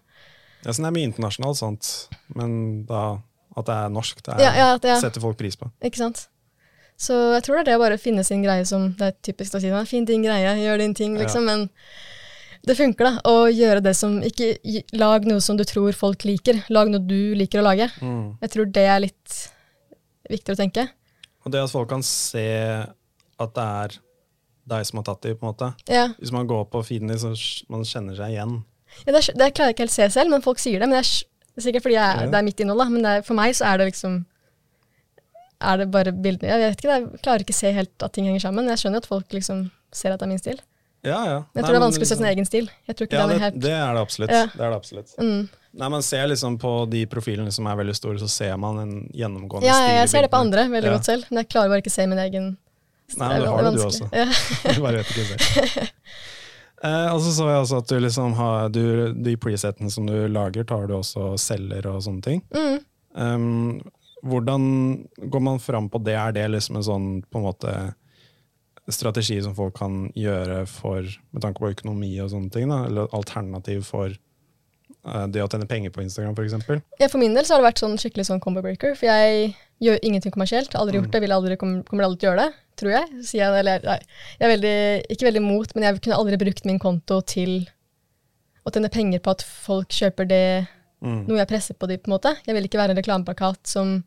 Ja, 0.63 0.69
så 0.71 0.83
det 0.83 0.91
er 0.91 0.95
mye 0.95 1.09
internasjonalt, 1.09 1.57
sant? 1.59 1.89
men 2.37 2.53
da, 2.87 3.17
at 3.57 3.65
det 3.67 3.79
er 3.81 3.89
norsk, 3.91 4.21
det 4.23 4.35
er, 4.35 4.43
Ja, 4.45 4.53
ja, 4.61 4.69
det 4.77 4.93
jeg, 4.93 5.01
setter 5.07 5.25
folk 5.25 5.41
pris 5.41 5.57
på. 5.59 5.67
Ikke 5.83 5.99
sant? 6.05 6.27
Så 7.01 7.17
jeg 7.33 7.43
tror 7.43 7.57
det 7.57 7.63
er 7.65 7.69
det 7.71 7.77
å 7.79 7.81
bare 7.81 7.97
finne 7.99 8.23
sin 8.23 8.43
greie 8.45 8.63
som 8.69 8.91
Det 8.95 9.07
er 9.09 9.15
typisk 9.25 9.55
å 9.57 9.59
si 9.59 9.71
«Nei, 9.73 9.81
finn 9.89 10.05
din 10.05 10.23
greie, 10.23 10.53
gjør 10.61 10.83
din 10.85 10.93
ting, 10.93 11.17
Ja. 11.17 11.25
liksom. 11.25 11.49
Men 11.49 11.65
det 12.63 12.77
funker, 12.77 13.09
da. 13.09 13.21
Å 13.27 13.49
gjøre 13.51 13.81
det 13.83 13.95
som 13.97 14.21
Ikke 14.23 14.53
lag 14.93 15.25
noe 15.27 15.41
som 15.41 15.57
du 15.57 15.65
tror 15.67 15.91
folk 15.97 16.23
liker. 16.23 16.61
Lag 16.69 16.93
noe 16.93 17.01
du 17.01 17.33
liker 17.35 17.59
å 17.59 17.65
lage. 17.65 17.89
Mm. 17.99 18.37
Jeg 18.45 18.53
tror 18.53 18.69
det 18.71 18.85
er 18.87 19.01
litt 19.03 19.39
viktig 20.29 20.53
å 20.53 20.61
tenke. 20.61 20.87
Og 21.43 21.51
det 21.51 21.61
at 21.63 21.71
folk 21.73 21.89
kan 21.91 22.03
se 22.07 22.43
at 23.43 23.53
det 23.57 23.63
er 23.63 23.95
deg 24.73 24.85
som 24.87 25.01
har 25.01 25.03
tatt 25.09 25.21
dem, 25.25 25.35
på 25.37 25.43
en 25.43 25.51
måte. 25.51 25.67
Ja, 25.91 26.05
Hvis 26.19 26.31
man 26.31 26.47
går 26.47 26.65
på 26.71 26.83
feeden 26.87 27.09
din, 27.11 27.19
så 27.19 27.33
man 27.69 27.83
kjenner 27.83 28.15
seg 28.15 28.31
igjen. 28.31 28.61
ja 29.05 29.11
det, 29.11 29.19
er, 29.19 29.33
det 29.41 29.49
klarer 29.57 29.71
jeg 29.71 29.75
ikke 29.75 29.83
helt 29.83 29.91
å 29.95 29.99
se 29.99 30.09
selv, 30.15 30.31
men 30.31 30.41
folk 30.45 30.61
sier 30.63 30.79
det. 30.79 30.87
Men 30.87 31.01
jeg, 31.01 31.25
det 31.51 31.59
er 31.59 31.65
sikkert 31.67 31.83
fordi 31.83 31.97
jeg, 31.97 32.29
det 32.31 32.39
er 32.39 32.45
mitt 32.47 32.59
innhold, 32.63 32.79
da. 32.79 32.87
Men 32.93 33.09
er, 33.11 33.25
for 33.27 33.35
meg 33.35 33.55
så 33.57 33.65
er 33.73 33.81
det 33.81 33.89
liksom 33.91 34.21
Er 35.63 35.77
det 35.79 35.89
bare 35.91 36.11
bildene 36.11 36.49
Jeg 36.51 36.59
vet 36.63 36.79
ikke, 36.81 36.95
jeg 36.95 37.21
klarer 37.23 37.43
ikke 37.45 37.55
å 37.55 37.59
se 37.59 37.71
helt 37.75 38.03
at 38.07 38.13
ting 38.15 38.25
henger 38.27 38.43
sammen. 38.47 38.67
Jeg 38.71 38.79
skjønner 38.81 39.03
at 39.03 39.09
folk 39.09 39.35
liksom 39.35 39.65
ser 39.93 40.15
at 40.15 40.19
det 40.23 40.25
er 40.27 40.31
min 40.31 40.39
stil. 40.41 40.61
Ja, 41.03 41.19
ja. 41.27 41.35
Jeg 41.35 41.43
jeg 41.43 41.59
Nei, 41.59 41.63
tror 41.63 41.73
det 41.75 41.79
er 41.81 41.83
vanskelig 41.83 42.05
å 42.07 42.09
se 42.09 42.15
sin 42.15 42.23
liksom- 42.23 42.31
egen 42.31 42.45
stil. 42.47 42.69
Jeg 42.87 42.95
tror 42.95 43.07
ikke 43.09 43.19
Ja, 43.19 43.27
den 43.27 43.29
det, 43.29 43.35
er 43.35 43.43
helt 43.49 43.59
det 43.67 43.71
er 43.75 43.93
det 43.93 44.01
absolutt. 44.07 44.31
Ja. 44.31 44.45
Det 44.53 44.63
er 44.63 44.69
det 44.71 44.79
absolutt. 44.79 45.13
mm. 45.19 45.49
Nei, 45.73 45.87
man 45.89 46.03
ser 46.05 46.27
liksom 46.29 46.59
på 46.61 46.71
de 46.85 47.05
profilene 47.09 47.51
som 47.51 47.65
er 47.65 47.79
veldig 47.79 47.95
store, 47.97 48.19
så 48.21 48.27
ser 48.29 48.57
man 48.61 48.77
en 48.83 48.91
gjennomgående 49.09 49.65
Ja, 49.65 49.79
stil 49.79 49.89
Ja, 49.89 49.95
jeg 50.03 50.11
ser 50.11 50.27
det 50.27 50.29
på 50.33 50.41
andre 50.43 50.67
veldig 50.69 50.91
Ja. 50.91 50.97
godt 50.99 51.07
selv, 51.09 51.25
men 51.31 51.41
jeg 51.41 51.49
klarer 51.49 51.71
bare 51.73 51.81
ikke 51.81 51.93
å 51.93 51.95
se 51.97 52.05
min 52.11 52.21
egen 52.21 52.51
Nei, 53.17 53.27
men 53.27 53.41
det 53.41 53.49
har 53.49 53.63
det 53.65 53.71
du 53.75 53.81
også. 53.83 54.05
Ja. 54.13 54.27
Du 54.75 54.81
bare 54.81 55.01
vet 55.01 55.09
ikke 55.11 55.25
selv. 55.31 55.89
Eh, 56.83 57.09
og 57.13 57.21
så 57.23 57.31
så 57.31 57.45
jeg 57.47 57.59
også 57.61 57.77
at 57.79 57.87
du 57.87 57.99
liksom 58.03 58.33
har 58.35 58.65
du, 58.75 59.13
De 59.15 59.37
presetene 59.39 59.87
som 59.89 60.03
du 60.03 60.27
lager, 60.27 60.65
tar 60.67 60.89
du 60.89 60.97
også 60.97 61.29
og 61.31 61.37
selger 61.39 61.85
og 61.87 62.01
sånne 62.03 62.25
ting. 62.25 62.41
Mm. 62.51 62.81
Um, 63.15 63.79
hvordan 64.19 64.65
går 65.31 65.43
man 65.45 65.61
fram 65.63 65.87
på 65.89 66.01
det? 66.03 66.17
Er 66.19 66.33
det 66.35 66.43
liksom 66.51 66.75
en 66.75 66.83
sånn 66.83 67.07
på 67.23 67.39
en 67.39 67.45
måte 67.47 67.71
strategi 68.91 69.37
som 69.45 69.55
folk 69.55 69.77
kan 69.79 70.09
gjøre 70.19 70.65
for, 70.67 71.07
med 71.31 71.45
tanke 71.45 71.63
på 71.63 71.71
økonomi 71.71 72.11
og 72.19 72.33
sånne 72.33 72.51
ting? 72.51 72.67
Da? 72.67 72.81
Eller 72.89 73.07
alternativ 73.15 73.85
for 73.87 74.11
det 75.03 75.41
å 75.43 75.47
tjene 75.51 75.67
penger 75.67 75.91
på 75.91 76.01
Instagram, 76.03 76.33
f.eks.? 76.37 76.83
Ja, 76.99 77.07
for 77.11 77.19
min 77.19 77.33
del 77.35 77.43
så 77.45 77.55
har 77.55 77.61
det 77.61 77.67
vært 77.73 77.81
sånn 77.83 77.97
skikkelig 77.99 78.25
sånn 78.29 78.39
combo 78.43 78.61
breaker. 78.63 78.93
For 78.95 79.05
jeg 79.09 79.55
gjør 79.83 79.99
ingenting 80.01 80.31
kommersielt. 80.31 80.75
Aldri 80.79 80.97
gjort 81.01 81.09
Mm. 81.09 81.15
det, 81.17 81.21
vil 81.21 81.31
aldri, 81.35 81.57
kommer 81.59 81.83
kommer 81.83 82.05
aldri 82.07 82.19
til 82.21 82.29
å 82.29 82.31
gjøre 82.33 82.45
det. 82.45 82.53
Tror 82.79 82.91
jeg. 82.91 83.09
Jeg, 83.35 83.49
eller, 83.59 83.83
nei. 83.83 83.99
jeg 84.39 84.47
er 84.47 84.53
veldig, 84.55 84.77
ikke 85.13 85.27
veldig 85.27 85.41
imot, 85.43 85.75
men 85.75 85.83
jeg 85.83 86.01
kunne 86.01 86.15
aldri 86.17 86.37
brukt 86.41 86.65
min 86.65 86.79
konto 86.79 87.19
til 87.21 87.67
å 88.65 88.71
tjene 88.71 88.89
penger 88.89 89.19
på 89.19 89.31
at 89.35 89.41
folk 89.43 89.89
kjøper 89.89 90.27
det 90.27 90.67
Mm. 91.03 91.27
noe 91.27 91.37
jeg 91.41 91.47
presser 91.49 91.75
på 91.75 91.85
dem, 91.91 91.99
på 91.99 92.07
en 92.07 92.13
måte. 92.15 92.31
Jeg 92.47 92.55
vil 92.55 92.63
ikke 92.63 92.79
være 92.79 92.91
en 92.95 92.99
reklameplakat 93.03 93.67
som 93.67 94.05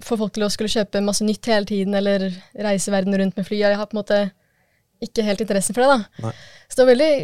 får 0.00 0.16
folk 0.16 0.32
til 0.32 0.46
å 0.46 0.50
skulle 0.50 0.72
kjøpe 0.72 1.02
masse 1.04 1.20
nytt 1.26 1.44
hele 1.44 1.66
tiden, 1.68 1.94
eller 1.94 2.30
reise 2.56 2.90
verden 2.90 3.12
rundt 3.20 3.36
med 3.36 3.44
fly. 3.46 3.58
Jeg 3.60 3.76
har 3.76 3.86
på 3.86 3.94
en 3.98 4.00
måte 4.02 4.20
ikke 5.04 5.22
helt 5.26 5.42
interessen 5.44 5.74
for 5.76 5.84
det, 5.84 5.90
da. 5.92 6.24
Nei. 6.24 6.32
Så 6.70 6.78
det 6.78 6.86
var 6.86 6.92
veldig 6.94 7.14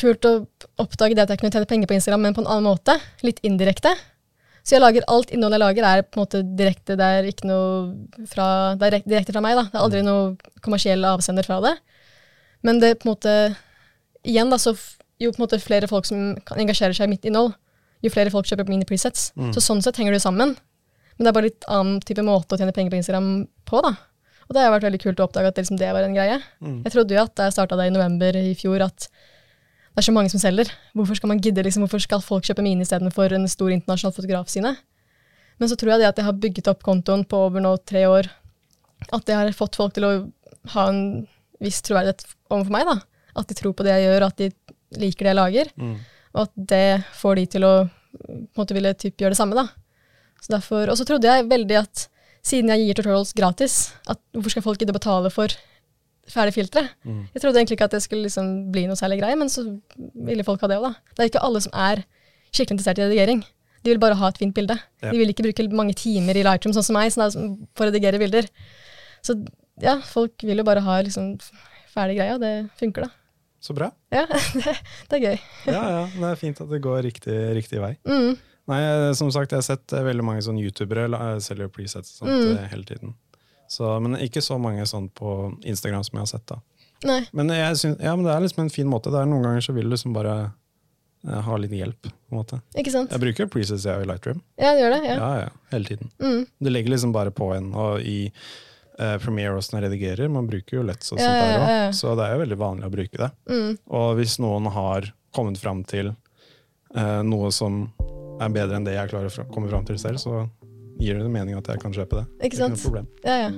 kult 0.00 0.26
å 0.28 0.32
oppdage 0.80 1.16
det 1.16 1.24
at 1.24 1.32
jeg 1.32 1.40
kunne 1.42 1.52
tjene 1.54 1.68
penger 1.70 1.90
på 1.90 1.96
Instagram, 1.96 2.24
men 2.26 2.36
på 2.36 2.44
en 2.44 2.50
annen 2.50 2.68
måte. 2.70 2.96
Litt 3.26 3.42
indirekte. 3.46 3.92
Så 4.60 4.76
jeg 4.76 4.82
lager, 4.82 5.06
alt 5.08 5.32
innholdet 5.32 5.56
jeg 5.56 5.64
lager, 5.64 5.86
er 5.88 6.04
på 6.04 6.18
en 6.18 6.24
måte 6.24 6.42
direkte. 6.58 6.96
Det 7.00 7.06
er 7.06 7.28
ikke 7.30 7.48
noe 7.48 8.26
fra, 8.28 8.46
det 8.78 8.88
er 8.88 8.96
direkte 9.06 9.34
fra 9.34 9.42
meg, 9.44 9.56
da. 9.56 9.66
Det 9.70 9.78
er 9.78 9.86
aldri 9.86 10.02
noe 10.04 10.60
kommersiell 10.64 11.06
avsender 11.08 11.46
fra 11.46 11.60
det. 11.64 11.74
Men 12.66 12.80
det 12.82 12.98
på 13.00 13.08
en 13.08 13.14
måte 13.14 13.34
Igjen, 14.20 14.50
da, 14.52 14.58
så 14.60 14.74
jo 15.16 15.30
på 15.32 15.40
en 15.40 15.46
måte 15.46 15.56
flere 15.64 15.88
folk 15.88 16.04
som 16.04 16.34
kan 16.44 16.58
engasjere 16.60 16.92
seg 16.92 17.08
i 17.08 17.12
mitt 17.14 17.24
innhold, 17.24 17.54
jo 18.04 18.10
flere 18.12 18.28
folk 18.32 18.44
kjøper 18.48 18.68
mine 18.68 18.84
presets. 18.88 19.30
Mm. 19.32 19.54
Så 19.56 19.62
sånn 19.64 19.80
sett 19.80 19.96
henger 19.96 20.12
det 20.12 20.20
sammen. 20.20 20.52
Men 21.16 21.24
det 21.24 21.30
er 21.30 21.36
bare 21.38 21.48
litt 21.48 21.64
annen 21.72 22.02
type 22.04 22.24
måte 22.24 22.56
å 22.56 22.60
tjene 22.60 22.74
penger 22.76 22.92
på 22.92 22.98
Instagram 23.00 23.30
på, 23.68 23.80
da. 23.84 23.94
Og 24.48 24.56
det 24.56 24.64
har 24.64 24.72
vært 24.74 24.88
veldig 24.88 25.00
kult 25.00 25.20
å 25.22 25.26
oppdage 25.28 25.50
at 25.52 25.56
det, 25.56 25.64
liksom, 25.64 25.78
det 25.80 25.90
var 25.94 26.04
en 26.04 26.16
greie. 26.16 26.38
Mm. 26.58 26.78
Jeg 26.84 26.94
trodde 26.96 27.14
jo 27.14 27.22
at 27.22 27.34
da 27.38 27.48
jeg 27.48 27.54
starta 27.54 27.76
det 27.78 27.86
i 27.86 27.94
november 27.94 28.38
i 28.40 28.54
fjor, 28.58 28.82
at 28.82 29.06
det 29.90 30.02
er 30.02 30.06
så 30.06 30.14
mange 30.14 30.30
som 30.32 30.40
selger. 30.42 30.70
Hvorfor 30.94 31.18
skal 31.18 31.32
man 31.32 31.40
gidde, 31.42 31.64
liksom, 31.66 31.82
hvorfor 31.84 32.02
skal 32.02 32.22
folk 32.22 32.46
kjøpe 32.46 32.62
mine 32.64 32.84
istedenfor 32.86 33.34
en 33.34 33.48
stor 33.50 33.72
internasjonal 33.74 34.14
fotograf 34.14 34.50
sine? 34.52 34.76
Men 35.60 35.68
så 35.68 35.76
tror 35.76 35.94
jeg 35.94 36.02
det 36.02 36.10
at 36.12 36.20
jeg 36.20 36.28
har 36.28 36.38
bygget 36.40 36.70
opp 36.72 36.84
kontoen 36.86 37.24
på 37.28 37.40
over 37.48 37.62
nå 37.64 37.74
tre 37.84 38.06
år, 38.08 38.30
at 39.10 39.26
det 39.26 39.36
har 39.36 39.50
fått 39.56 39.76
folk 39.80 39.96
til 39.96 40.06
å 40.06 40.12
ha 40.74 40.86
en 40.88 41.02
viss 41.60 41.82
troverdighet 41.84 42.24
overfor 42.52 42.72
meg. 42.72 42.86
da. 42.88 42.96
At 43.40 43.50
de 43.50 43.56
tror 43.58 43.74
på 43.76 43.84
det 43.84 43.96
jeg 43.96 44.06
gjør, 44.06 44.26
at 44.28 44.40
de 44.40 44.48
liker 45.00 45.26
det 45.26 45.32
jeg 45.34 45.40
lager. 45.40 45.72
Mm. 45.76 45.96
Og 46.34 46.42
at 46.46 46.54
det 46.72 46.86
får 47.18 47.40
de 47.40 47.46
til 47.56 47.66
å 47.66 47.74
på 48.10 48.30
en 48.32 48.46
måte 48.58 48.74
ville 48.74 48.90
typ 48.98 49.20
gjøre 49.20 49.34
det 49.34 49.38
samme. 49.38 49.58
da. 49.58 49.68
Så 50.40 50.54
derfor, 50.54 50.88
og 50.90 50.98
så 50.98 51.06
trodde 51.06 51.28
jeg 51.28 51.50
veldig 51.50 51.76
at 51.82 52.06
siden 52.46 52.72
jeg 52.72 52.86
gir 52.86 52.98
tutorials 52.98 53.34
gratis, 53.36 53.74
at 54.08 54.20
hvorfor 54.32 54.54
skal 54.54 54.64
folk 54.64 54.80
gidde 54.80 54.94
å 54.94 54.98
betale 54.98 55.30
for 55.32 55.52
ferdig 56.32 56.54
filtre? 56.56 56.82
Mm. 57.04 57.22
Jeg 57.34 57.42
trodde 57.42 57.58
egentlig 57.60 57.76
ikke 57.78 57.88
at 57.90 57.94
det 57.96 58.02
skulle 58.04 58.26
liksom 58.26 58.50
bli 58.74 58.86
noe 58.90 58.98
særlig 58.98 59.20
greie, 59.22 59.36
men 59.40 59.48
så 59.52 59.64
ville 60.14 60.44
folk 60.46 60.60
ha 60.64 60.70
det 60.72 60.78
òg, 60.80 60.88
da. 60.90 61.14
Det 61.16 61.24
er 61.24 61.30
ikke 61.32 61.42
alle 61.46 61.62
som 61.64 61.72
er 61.74 62.02
skikkelig 62.50 62.76
interessert 62.78 62.98
i 63.02 63.06
redigering. 63.08 63.44
De 63.84 63.92
vil 63.94 64.00
bare 64.02 64.16
ha 64.20 64.28
et 64.28 64.38
fint 64.40 64.52
bilde. 64.54 64.76
Ja. 65.02 65.10
De 65.12 65.18
vil 65.22 65.30
ikke 65.32 65.46
bruke 65.46 65.64
mange 65.72 65.94
timer 65.96 66.36
i 66.36 66.42
Lightroom, 66.44 66.74
sånn 66.76 66.84
som 66.84 66.98
meg, 66.98 67.12
sånn 67.14 67.54
for 67.78 67.86
å 67.86 67.90
redigere 67.92 68.20
bilder. 68.20 68.48
Så 69.24 69.38
ja, 69.80 69.98
folk 70.04 70.42
vil 70.44 70.60
jo 70.60 70.66
bare 70.68 70.82
ha 70.84 70.98
liksom 71.06 71.32
ferdig 71.94 72.18
greia. 72.18 72.36
det 72.42 72.52
funker, 72.80 73.06
da. 73.08 73.10
Så 73.60 73.74
bra. 73.76 73.90
Ja, 74.12 74.26
det, 74.56 74.76
det 75.10 75.16
er 75.18 75.24
gøy. 75.24 75.40
Ja, 75.68 75.80
ja, 75.94 76.04
det 76.14 76.28
er 76.30 76.38
fint 76.40 76.60
at 76.64 76.70
det 76.72 76.80
går 76.84 77.02
riktig, 77.08 77.34
riktig 77.56 77.80
vei. 77.82 77.94
Mm. 78.08 78.36
Nei, 78.70 78.78
eh, 78.86 79.10
som 79.18 79.28
sagt, 79.34 79.50
jeg 79.52 79.58
har 79.60 79.66
sett 79.66 79.92
eh, 79.96 80.04
veldig 80.06 80.24
mange 80.24 80.44
sånne 80.46 80.62
youtubere 80.62 81.08
eh, 81.08 81.38
selger 81.44 81.68
presets 81.72 82.18
sånt 82.20 82.30
Mm. 82.30 82.60
hele 82.70 82.84
tiden. 82.88 83.14
Så, 83.70 83.86
men 84.02 84.16
ikke 84.18 84.42
så 84.42 84.56
mange 84.58 84.82
sånn 84.90 85.06
på 85.14 85.34
Instagram 85.62 86.02
som 86.06 86.16
jeg 86.18 86.24
har 86.24 86.30
sett. 86.32 86.46
da. 86.50 86.56
Nei. 87.06 87.20
Men, 87.32 87.52
synes, 87.78 88.00
ja, 88.02 88.12
men 88.16 88.26
det 88.26 88.32
er 88.34 88.42
liksom 88.44 88.64
en 88.66 88.72
fin 88.74 88.88
måte. 88.90 89.12
Det 89.14 89.20
er 89.22 89.28
Noen 89.30 89.46
ganger 89.46 89.62
så 89.64 89.72
vil 89.76 89.86
du 89.86 89.94
liksom 89.94 90.12
bare 90.16 90.34
eh, 91.24 91.38
ha 91.46 91.56
litt 91.62 91.72
hjelp. 91.72 92.02
på 92.10 92.34
en 92.34 92.40
måte. 92.42 92.58
Ikke 92.76 92.92
sant? 92.92 93.12
Jeg 93.14 93.22
bruker 93.22 93.48
preces 93.52 93.86
jeg 93.86 94.02
i 94.02 94.08
Lightroom. 94.10 94.42
Ja, 94.60 94.74
du 94.74 94.82
gjør 94.82 94.96
det. 94.96 95.04
Ja, 95.06 95.14
Ja. 95.14 95.30
ja, 95.46 95.48
hele 95.72 95.84
tiden. 95.92 96.10
Mm. 96.20 96.42
Det 96.66 96.74
legger 96.74 96.90
liksom 96.96 97.14
bare 97.14 97.30
på 97.30 97.52
en. 97.56 97.70
Og 97.78 98.02
i 98.02 98.18
eh, 98.98 99.16
Premiere 99.22 99.54
hvordan 99.54 99.78
jeg 99.80 99.86
redigerer, 99.86 100.28
man 100.34 100.50
bruker 100.50 100.80
jo 100.80 100.82
Let's 100.84 101.12
og 101.14 101.22
Ja, 101.22 101.30
sånt 101.30 101.40
der 101.40 101.52
ja, 101.54 101.60
òg. 101.62 101.68
ja, 101.70 101.78
ja. 101.86 101.90
Så 102.02 102.16
det 102.18 102.26
er 102.26 102.34
jo 102.36 102.42
veldig 102.44 102.60
vanlig 102.66 102.90
å 102.90 102.94
bruke 102.98 103.22
det. 103.22 103.30
Mm. 103.48 103.78
Og 104.02 104.10
hvis 104.20 104.36
noen 104.42 104.66
har 104.74 105.12
kommet 105.32 105.62
fram 105.62 105.84
til 105.88 106.10
eh, 106.10 107.20
noe 107.22 107.54
som 107.54 107.84
er 108.40 108.50
bedre 108.52 108.76
enn 108.76 108.84
det 108.84 108.98
jeg 108.98 109.12
klarer 109.14 109.30
å 109.30 109.48
komme 109.54 109.70
fram 109.70 109.86
til 109.88 109.96
selv, 110.00 110.18
så 110.20 110.42
gir 111.00 111.16
det 111.18 111.30
mening 111.32 111.56
at 111.58 111.66
jeg 111.72 111.80
kan 111.82 111.92
kjøpe 111.96 112.20
det. 112.20 112.26
Ikke 112.46 112.56
sant? 112.60 112.76
Det 112.76 112.80
er 112.80 112.84
ikke 112.84 112.84
noe 112.84 112.86
problem. 112.86 113.06
Ja, 113.24 113.36
ja. 113.46 113.50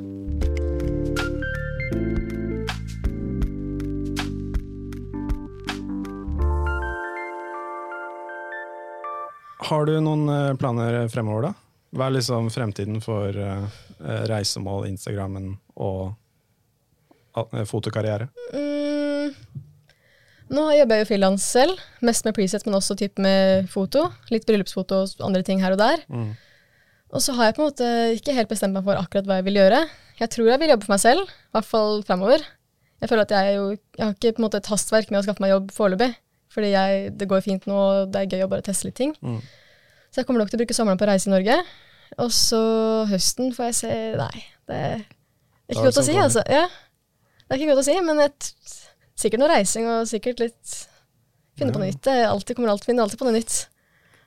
Har 9.73 9.87
du 9.89 9.95
noen 10.05 10.27
eh, 10.29 10.55
planer 10.61 11.09
fremover, 11.13 11.43
da? 11.49 11.53
Hva 11.97 12.09
er 12.09 12.17
liksom 12.17 12.49
fremtiden 12.53 13.01
for 13.05 13.29
eh, 13.33 13.65
eh, 14.01 14.25
reisemål, 14.31 14.87
Instagrammen 14.91 15.55
og 15.81 16.19
fotokarriere? 17.69 18.27
Mm. 18.53 19.33
Nå 20.53 20.65
jobber 20.77 20.99
jeg 20.99 21.05
jo 21.07 21.09
frilans 21.09 21.45
selv, 21.55 21.81
mest 22.05 22.27
med 22.27 22.35
preset, 22.37 22.67
men 22.67 22.77
også 22.77 22.97
typ 23.01 23.17
med 23.25 23.71
foto. 23.73 24.11
Litt 24.29 24.45
bryllupsfoto 24.49 24.99
og 25.07 25.25
andre 25.25 25.41
ting 25.47 25.63
her 25.65 25.73
og 25.73 25.81
der. 25.81 26.03
Mm. 26.13 26.35
Og 27.13 27.21
så 27.21 27.35
har 27.37 27.51
jeg 27.51 27.57
på 27.57 27.63
en 27.63 27.69
måte 27.69 27.89
ikke 28.17 28.35
helt 28.37 28.51
bestemt 28.51 28.77
meg 28.77 28.87
for 28.87 28.97
akkurat 28.97 29.29
hva 29.29 29.39
jeg 29.41 29.47
vil 29.51 29.61
gjøre. 29.61 29.83
Jeg 30.21 30.33
tror 30.33 30.49
jeg 30.49 30.61
vil 30.63 30.73
jobbe 30.73 30.87
for 30.87 30.95
meg 30.95 31.03
selv, 31.03 31.29
i 31.29 31.57
hvert 31.57 31.69
fall 31.69 32.03
fremover. 32.09 32.45
Jeg 33.03 33.11
føler 33.11 33.27
at 33.27 33.35
jeg, 33.35 33.57
jo, 33.59 33.65
jeg 33.99 34.05
har 34.05 34.15
ikke 34.15 34.37
på 34.37 34.41
en 34.41 34.47
måte 34.47 34.61
et 34.63 34.71
hastverk 34.71 35.11
med 35.11 35.21
å 35.21 35.25
skaffe 35.27 35.43
meg 35.45 35.53
jobb 35.53 35.73
foreløpig. 35.75 36.13
Fordi 36.53 36.71
jeg, 36.73 37.11
det 37.19 37.29
går 37.29 37.43
fint 37.45 37.67
nå, 37.69 37.75
og 37.75 38.13
det 38.13 38.23
er 38.23 38.37
gøy 38.37 38.47
å 38.47 38.51
bare 38.53 38.65
teste 38.65 38.89
litt 38.89 38.97
ting. 39.01 39.15
Mm. 39.25 39.41
Så 40.13 40.21
jeg 40.21 40.29
kommer 40.29 40.45
nok 40.45 40.53
til 40.53 40.61
å 40.61 40.63
bruke 40.63 40.77
sommeren 40.77 41.01
på 41.01 41.07
å 41.07 41.11
reise 41.11 41.29
i 41.29 41.33
Norge. 41.33 41.59
Og 42.21 42.33
så 42.37 42.63
høsten 43.09 43.53
får 43.57 43.71
jeg 43.71 43.77
se 43.79 43.93
Nei, 44.21 44.45
det 44.69 44.81
er 44.81 45.05
ikke 45.73 45.81
det 45.81 45.87
godt 45.89 46.01
å 46.03 46.07
si, 46.07 46.17
altså. 46.21 46.45
Ja. 46.53 46.67
Det 47.43 47.57
er 47.57 47.61
ikke 47.61 47.73
godt 47.73 47.83
å 47.83 47.87
si, 47.89 47.97
men 48.05 48.21
et, 48.25 48.51
sikkert 49.19 49.43
noe 49.43 49.53
reising 49.53 49.89
og 49.89 50.09
sikkert 50.11 50.43
litt 50.45 50.77
finne 51.59 51.73
på 51.75 51.81
noe 51.81 51.91
nytt. 51.91 52.03
Det 52.05 52.19
alltid, 52.29 52.57
kommer 52.59 52.73
alltid, 52.75 52.93
finner 52.93 53.07
alltid 53.07 53.21
på 53.21 53.29
noe 53.29 53.37
nytt. 53.37 53.57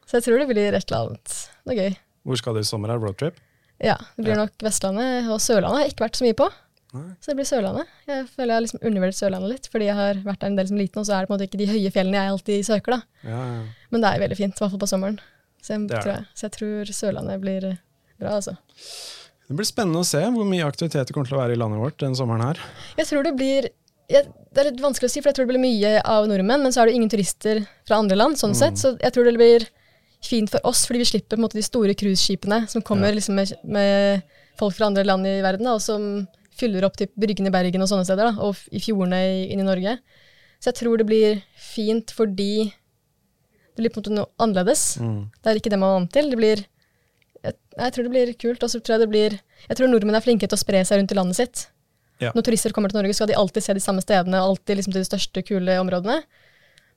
Så 0.05 0.19
jeg 0.19 0.25
tror 0.27 0.41
det 0.41 0.49
blir 0.49 0.73
et 0.73 0.81
eller 0.81 1.13
annet 1.13 1.37
noe 1.65 1.77
gøy. 1.77 1.95
Hvor 2.25 2.39
skal 2.41 2.55
dere 2.57 2.65
i 2.65 2.69
sommer? 2.69 2.89
Er 2.95 3.01
roadtrip? 3.01 3.37
Ja, 3.83 3.97
det 4.15 4.23
blir 4.25 4.37
nok 4.39 4.53
Vestlandet 4.63 5.27
og 5.29 5.41
Sørlandet 5.43 5.81
har 5.83 5.89
ikke 5.91 6.05
vært 6.07 6.17
så 6.19 6.25
mye 6.25 6.37
på. 6.39 6.47
Nei. 6.95 7.09
Så 7.19 7.31
det 7.31 7.35
blir 7.41 7.47
Sørlandet. 7.49 7.89
Jeg 8.07 8.27
føler 8.31 8.51
jeg 8.53 8.55
har 8.55 8.63
liksom 8.65 8.83
undervurdert 8.87 9.17
Sørlandet 9.19 9.51
litt, 9.51 9.65
fordi 9.73 9.89
jeg 9.89 9.97
har 9.97 10.21
vært 10.23 10.39
der 10.45 10.47
en 10.53 10.55
del 10.61 10.69
som 10.69 10.77
liten, 10.79 11.01
og 11.01 11.07
så 11.09 11.15
er 11.17 11.25
det 11.25 11.27
på 11.29 11.33
en 11.33 11.37
måte 11.37 11.47
ikke 11.49 11.59
de 11.59 11.67
høye 11.73 11.91
fjellene 11.91 12.21
jeg 12.21 12.31
alltid 12.35 12.65
søker, 12.69 12.95
da. 12.95 13.27
Ja, 13.27 13.41
ja. 13.57 13.65
Men 13.91 14.05
det 14.05 14.11
er 14.13 14.23
veldig 14.23 14.37
fint, 14.39 14.55
i 14.55 14.63
hvert 14.63 14.71
fall 14.75 14.83
på 14.85 14.89
sommeren. 14.93 15.19
Så 15.65 15.73
jeg, 15.75 15.89
tror, 15.91 16.11
jeg, 16.13 16.25
så 16.37 16.47
jeg 16.47 16.55
tror 16.55 16.91
Sørlandet 17.01 17.41
blir 17.43 17.67
eh, 17.73 17.79
bra, 18.21 18.37
altså. 18.39 18.55
Det 19.45 19.57
blir 19.59 19.67
spennende 19.67 20.01
å 20.01 20.07
se 20.07 20.21
hvor 20.33 20.47
mye 20.49 20.65
aktivitet 20.65 21.09
det 21.09 21.13
kommer 21.13 21.27
til 21.29 21.35
å 21.37 21.41
være 21.43 21.53
i 21.53 21.59
landet 21.59 21.83
vårt 21.83 21.99
den 22.01 22.15
sommeren 22.17 22.45
her. 22.47 22.61
Jeg 22.97 23.09
tror 23.11 23.27
det 23.27 23.35
blir 23.37 23.67
jeg, 24.09 24.27
Det 24.53 24.61
er 24.63 24.67
litt 24.71 24.81
vanskelig 24.81 25.09
å 25.09 25.11
si, 25.11 25.19
for 25.21 25.29
jeg 25.33 25.37
tror 25.39 25.47
det 25.49 25.53
blir 25.57 25.65
mye 25.65 25.91
av 26.05 26.27
nordmenn, 26.29 26.63
men 26.63 26.71
så 26.73 26.81
er 26.83 26.89
det 26.89 26.95
ingen 26.95 27.11
turister 27.11 27.63
fra 27.89 27.97
andre 27.99 28.15
land, 28.17 28.37
sånn 28.39 28.53
Mm. 28.55 28.59
sett. 28.61 28.77
Så 28.79 28.95
jeg 29.01 29.11
tror 29.13 29.25
det 29.27 29.35
blir 29.35 29.65
fint 30.25 30.49
for 30.51 30.59
oss, 30.67 30.85
fordi 30.87 31.01
vi 31.03 31.07
slipper 31.11 31.37
måte 31.41 31.57
de 31.59 31.63
store 31.65 31.93
cruiseskipene 31.97 32.63
som 32.71 32.81
kommer 32.85 33.09
Ja. 33.11 33.15
liksom 33.19 33.35
med, 33.35 33.53
med 33.63 34.23
folk 34.59 34.75
fra 34.77 34.87
andre 34.89 35.03
land 35.05 35.27
i 35.27 35.41
verden, 35.45 35.65
da, 35.67 35.73
og 35.77 35.81
som 35.83 36.27
fyller 36.55 36.85
opp 36.87 36.95
til 36.97 37.09
Bryggen 37.19 37.47
i 37.47 37.51
Bergen 37.51 37.81
og 37.83 37.89
sånne 37.91 38.05
steder, 38.07 38.31
da, 38.31 38.41
og 38.41 38.55
i 38.71 38.79
fjordene 38.79 39.19
i- 39.19 39.49
inn 39.51 39.59
i 39.59 39.67
Norge. 39.67 39.97
Så 40.59 40.71
jeg 40.71 40.75
tror 40.79 40.97
det 40.97 41.05
blir 41.07 41.41
fint 41.59 42.11
fordi 42.15 42.71
det 43.75 43.81
blir 43.83 43.91
på 43.91 43.99
en 43.99 44.03
måte 44.03 44.15
noe 44.15 44.29
annerledes. 44.39 44.97
Mm. 45.03 45.29
Det 45.43 45.51
er 45.51 45.59
ikke 45.59 45.69
det 45.73 45.79
man 45.79 45.89
er 45.91 45.99
vant 45.99 46.11
til. 46.15 46.29
Det 46.31 46.37
blir, 46.39 46.61
jeg, 47.43 47.53
jeg 47.77 47.91
tror 47.93 48.03
det 48.07 48.11
blir 48.13 48.33
kult. 48.39 48.63
Og 48.63 48.69
så 48.71 48.79
tror 48.79 48.95
jeg 48.95 49.01
det 49.03 49.09
blir 49.11 49.39
Jeg 49.67 49.77
tror 49.77 49.87
nordmenn 49.91 50.15
er 50.15 50.21
flinke 50.23 50.47
til 50.47 50.55
å 50.55 50.61
spre 50.61 50.79
seg 50.87 50.99
rundt 51.01 51.11
i 51.11 51.15
landet 51.19 51.35
sitt. 51.35 51.67
Ja. 52.21 52.31
Når 52.31 52.45
turister 52.47 52.71
kommer 52.71 52.87
til 52.89 53.01
Norge, 53.01 53.13
skal 53.17 53.27
de 53.27 53.35
alltid 53.35 53.63
se 53.65 53.73
de 53.75 53.83
samme 53.83 53.99
stedene, 54.01 54.39
alltid 54.39 54.77
liksom 54.77 54.93
til 54.93 55.01
de 55.03 55.09
største, 55.09 55.43
kule 55.43 55.75
områdene. 55.81 56.21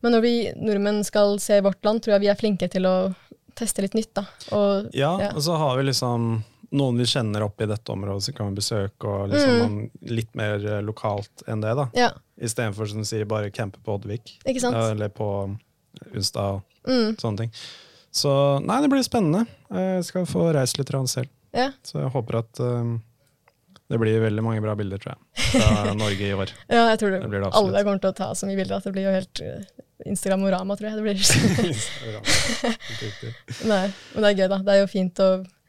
Men 0.02 0.12
når 0.14 0.22
vi 0.22 0.34
nordmenn 0.56 1.04
skal 1.04 1.38
se 1.42 1.60
vårt 1.60 1.82
land, 1.84 2.02
tror 2.02 2.14
jeg 2.16 2.20
vi 2.20 2.28
er 2.28 2.38
flinke 2.38 2.68
til 2.70 2.86
å 2.86 3.14
teste 3.58 3.82
litt 3.82 3.94
nytt, 3.98 4.12
da. 4.14 4.22
Og, 4.54 4.90
Ja, 4.94 5.18
Ja. 5.20 5.30
og 5.34 5.42
så 5.42 5.56
har 5.58 5.76
vi 5.76 5.82
liksom 5.90 6.44
noen 6.70 6.98
vi 6.98 7.04
kjenner 7.04 7.42
oppe 7.42 7.64
i 7.64 7.66
dette 7.66 7.90
området, 7.90 8.22
som 8.22 8.34
kan 8.34 8.50
vi 8.54 8.60
besøke, 8.60 9.04
og 9.08 9.30
liksom 9.30 9.58
Mm. 9.66 9.90
litt 10.02 10.34
mer 10.36 10.54
eh, 10.66 10.82
lokalt 10.82 11.42
enn 11.48 11.60
det, 11.62 11.74
da. 11.74 11.88
ja, 11.94 12.10
Istedenfor 12.40 12.86
som 12.88 12.98
du 12.98 13.04
sier, 13.04 13.24
bare 13.26 13.50
campe 13.50 13.78
på 13.82 13.94
Oddvik. 13.98 14.38
ikke 14.46 14.60
sant? 14.60 14.76
Eller 14.76 15.08
på 15.08 15.58
Unstad 16.14 16.54
og 16.54 16.62
Mm, 16.86 17.16
sånne 17.16 17.36
ting. 17.38 17.50
Så 18.12 18.62
nei, 18.64 18.80
det 18.80 18.90
blir 18.90 19.02
spennende. 19.02 19.46
Jeg 19.70 20.04
skal 20.04 20.24
få 20.26 20.52
reist 20.54 20.78
litt 20.78 20.88
selv. 21.08 21.28
ja. 21.52 21.70
Så 21.82 21.98
jeg 22.00 22.12
håper 22.12 22.38
at 22.38 22.60
um, 22.60 23.02
det 23.88 23.98
blir 24.00 24.20
veldig 24.20 24.42
mange 24.44 24.60
bra 24.64 24.74
bilder, 24.76 24.98
tror 25.00 25.14
jeg, 25.14 25.20
fra 25.52 25.94
Norge 26.02 26.24
i 26.28 26.34
år. 26.36 26.48
ja, 26.68 26.82
jeg 26.92 26.98
tror 27.00 27.10
det, 27.14 27.20
Det 27.24 27.30
det 27.42 27.52
alle 27.60 27.84
kommer 27.86 28.00
til 28.04 28.10
å 28.12 28.16
ta 28.18 28.28
så 28.36 28.44
mye 28.48 28.58
bilder 28.58 28.76
at 28.80 28.84
det 28.88 28.92
blir 28.96 29.06
jo 29.08 29.14
helt 29.14 29.36
uh, 29.40 29.46
Instagram-orama, 30.08 30.72
tror 30.78 30.86
jeg. 30.90 30.96
Det 30.98 31.04
blir. 31.06 31.18
Nei, 33.70 33.86
men 34.14 34.20
det 34.24 34.28
er 34.32 34.38
gøy, 34.42 34.48
da. 34.52 34.58
Det 34.66 34.72
er 34.74 34.80
jo 34.82 34.90
fint 34.92 35.16
å 35.24 35.28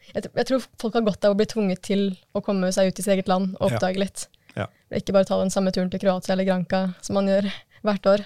jeg, 0.10 0.22
jeg 0.26 0.46
tror 0.50 0.60
folk 0.82 0.94
har 0.98 1.04
godt 1.06 1.26
av 1.28 1.32
å 1.36 1.38
bli 1.38 1.46
tvunget 1.50 1.82
til 1.86 2.02
å 2.34 2.42
komme 2.42 2.72
seg 2.74 2.88
ut 2.90 3.00
i 3.00 3.04
sitt 3.06 3.14
eget 3.14 3.28
land 3.30 3.46
og 3.60 3.70
Ja. 3.70 3.76
oppdage 3.78 4.00
litt. 4.02 4.20
Ja. 4.58 4.66
Ikke 4.98 5.14
bare 5.14 5.28
ta 5.30 5.38
den 5.38 5.52
samme 5.54 5.70
turen 5.76 5.92
til 5.94 6.02
Kroatia 6.02 6.34
eller 6.34 6.48
Granca 6.48 6.80
som 7.06 7.14
man 7.20 7.30
gjør 7.30 7.46
hvert 7.86 8.06
år, 8.10 8.20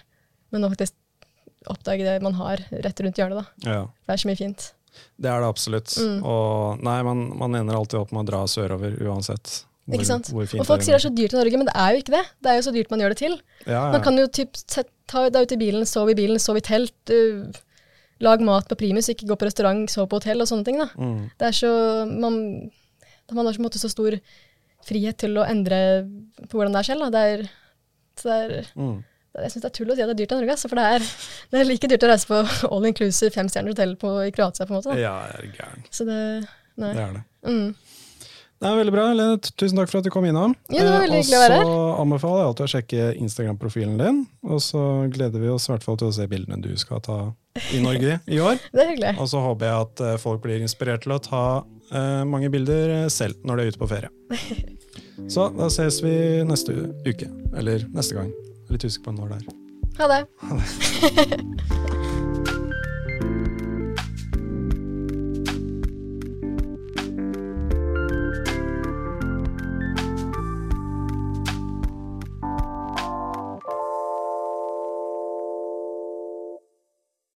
men 0.55 0.63
faktisk 0.71 0.95
oppdage 1.67 2.03
det 2.07 2.15
man 2.23 2.33
har 2.39 2.57
rett 2.71 2.99
rundt 3.03 3.19
hjørnet. 3.19 3.43
da. 3.43 3.45
Ja. 3.67 3.81
Det 4.07 4.11
er 4.15 4.19
så 4.23 4.27
mye 4.31 4.39
fint. 4.39 4.69
Det 5.19 5.27
er 5.29 5.39
det 5.43 5.49
absolutt. 5.49 5.91
Mm. 5.99 6.19
Og 6.23 6.79
nei, 6.85 7.01
man, 7.03 7.25
man 7.37 7.55
ender 7.59 7.75
alltid 7.75 7.99
opp 7.99 8.11
med 8.15 8.23
å 8.23 8.29
dra 8.31 8.41
sørover 8.47 8.95
uansett. 9.03 9.65
Hvor, 9.83 9.97
Ikke 9.97 10.07
sant? 10.07 10.29
Og 10.31 10.65
folk 10.65 10.79
det 10.79 10.85
sier 10.87 10.95
det 10.95 10.99
er 11.01 11.03
så 11.09 11.11
dyrt 11.11 11.33
i 11.33 11.37
Norge, 11.41 11.57
men 11.59 11.67
det 11.67 11.75
er 11.75 11.91
jo 11.91 12.01
ikke 12.03 12.13
det. 12.15 12.21
Det 12.39 12.51
er 12.51 12.55
jo 12.55 12.65
så 12.69 12.71
dyrt 12.71 12.91
man 12.93 13.01
gjør 13.03 13.11
det 13.13 13.17
til. 13.19 13.33
Ja, 13.65 13.71
ja. 13.73 13.81
Man 13.91 14.03
kan 14.05 14.17
jo 14.21 14.27
typ 14.31 14.55
ta 15.11 15.23
deg 15.29 15.43
ut 15.43 15.51
i 15.51 15.59
bilen, 15.59 15.83
sove 15.89 16.13
i 16.13 16.15
bilen, 16.15 16.39
sove 16.39 16.61
i 16.61 16.63
telt, 16.63 17.11
uh, 17.11 17.59
lag 18.23 18.39
mat 18.47 18.69
på 18.71 18.77
primus, 18.79 19.09
ikke 19.11 19.27
gå 19.27 19.35
på 19.35 19.49
restaurant, 19.49 19.83
sove 19.91 20.07
på 20.07 20.21
hotell 20.21 20.39
og 20.39 20.47
sånne 20.47 20.63
ting. 20.69 20.79
da. 20.79 20.87
Mm. 20.95 21.25
Det 21.37 21.49
er 21.49 21.57
så 21.59 21.73
Man, 22.07 22.37
man 23.33 23.45
har 23.49 23.53
så, 23.59 23.69
så 23.83 23.91
stor 23.91 24.15
frihet 24.87 25.17
til 25.19 25.35
å 25.39 25.43
endre 25.47 25.81
på 26.47 26.55
hvordan 26.59 26.71
det 26.75 26.79
er 26.85 26.87
selv. 26.93 27.03
Da. 27.03 27.09
Det 27.11 27.25
er, 27.33 27.43
så 28.19 28.29
det 28.29 28.37
er, 28.61 28.71
Mm. 28.79 29.03
jeg 29.35 29.51
syns 29.51 29.63
det 29.63 29.69
er 29.71 29.75
tull 29.79 29.91
å 29.91 29.95
si 29.95 30.01
at 30.03 30.07
det 30.11 30.15
er 30.15 30.21
dyrt 30.23 30.31
i 30.31 30.39
Norge, 30.39 30.51
altså, 30.55 30.69
for 30.69 30.75
det 30.79 30.87
er, 30.95 30.99
det 31.51 31.59
er 31.59 31.65
like 31.65 31.87
dyrt 31.91 32.03
å 32.07 32.11
reise 32.11 32.27
på 32.29 32.39
all 32.71 32.85
inclusive 32.85 33.31
femstjerners 33.35 33.73
hotell 33.75 33.95
på, 33.99 34.11
i 34.27 34.31
Kroatia. 34.31 34.65
på 34.65 34.71
en 34.75 34.79
måte. 34.79 34.95
Da. 34.95 34.99
Ja, 35.01 35.15
det 35.33 35.43
er 35.43 35.55
gæren. 35.59 35.85
Så 35.91 36.05
det 36.07 36.47
Nei. 36.79 36.93
Det 36.95 37.03
er 37.03 37.11
det. 37.19 37.23
Mm. 37.45 37.75
Det 38.63 38.69
er 38.71 38.77
veldig 38.79 38.91
bra. 38.95 39.05
Lene, 39.11 39.39
tusen 39.59 39.75
takk 39.75 39.89
for 39.91 39.99
at 39.99 40.05
du 40.07 40.11
kom 40.13 40.23
innom. 40.23 40.53
Ja, 40.71 40.85
det 40.85 40.91
var 40.93 41.01
veldig 41.03 41.17
Eh, 41.19 41.23
hyggelig 41.25 41.35
å 41.35 41.41
være 41.43 41.55
her. 41.57 41.63
Og 41.67 41.73
så 41.73 42.01
anbefaler 42.03 42.37
jeg 42.39 42.47
alltid 42.49 42.63
å 42.63 42.71
sjekke 42.73 43.07
Instagram-profilen 43.25 43.97
din. 43.99 44.21
Og 44.47 44.61
så 44.63 44.83
gleder 45.11 45.43
vi 45.43 45.49
oss 45.51 45.67
i 45.67 45.73
hvert 45.73 45.83
fall 45.83 45.97
til 45.99 46.07
å 46.07 46.15
se 46.15 46.27
bildene 46.31 46.63
du 46.63 46.71
skal 46.79 47.01
ta 47.03 47.17
i 47.75 47.81
Norge 47.83 48.21
i 48.31 48.39
år. 48.39 48.61
Det 48.73 48.85
er 48.85 48.91
hyggelig. 48.93 49.11
Og 49.19 49.27
så 49.33 49.41
håper 49.43 49.67
jeg 49.67 49.87
at 49.89 50.03
eh, 50.07 50.15
folk 50.23 50.39
blir 50.45 50.63
inspirert 50.63 51.03
til 51.03 51.11
å 51.17 51.19
ta 51.19 51.43
eh, 51.91 52.23
mange 52.23 52.47
bilder 52.53 52.95
eh, 53.01 53.09
selv 53.11 53.43
når 53.43 53.59
de 53.59 53.65
er 53.67 53.73
ute 53.75 53.83
på 53.83 53.91
ferie. 53.91 54.13
Så 55.33 55.49
da 55.59 55.67
ses 55.69 55.99
vi 56.01 56.15
neste 56.47 56.71
uke. 57.03 57.27
Eller 57.59 57.83
neste 57.91 58.15
gang. 58.15 58.31
Jeg 58.31 58.71
er 58.71 58.77
litt 58.79 58.87
usikker 58.87 59.11
på 59.11 59.17
når 59.19 59.35
det 59.35 59.41
er. 59.43 59.59
Ha 59.99 60.09
det. 60.15 61.99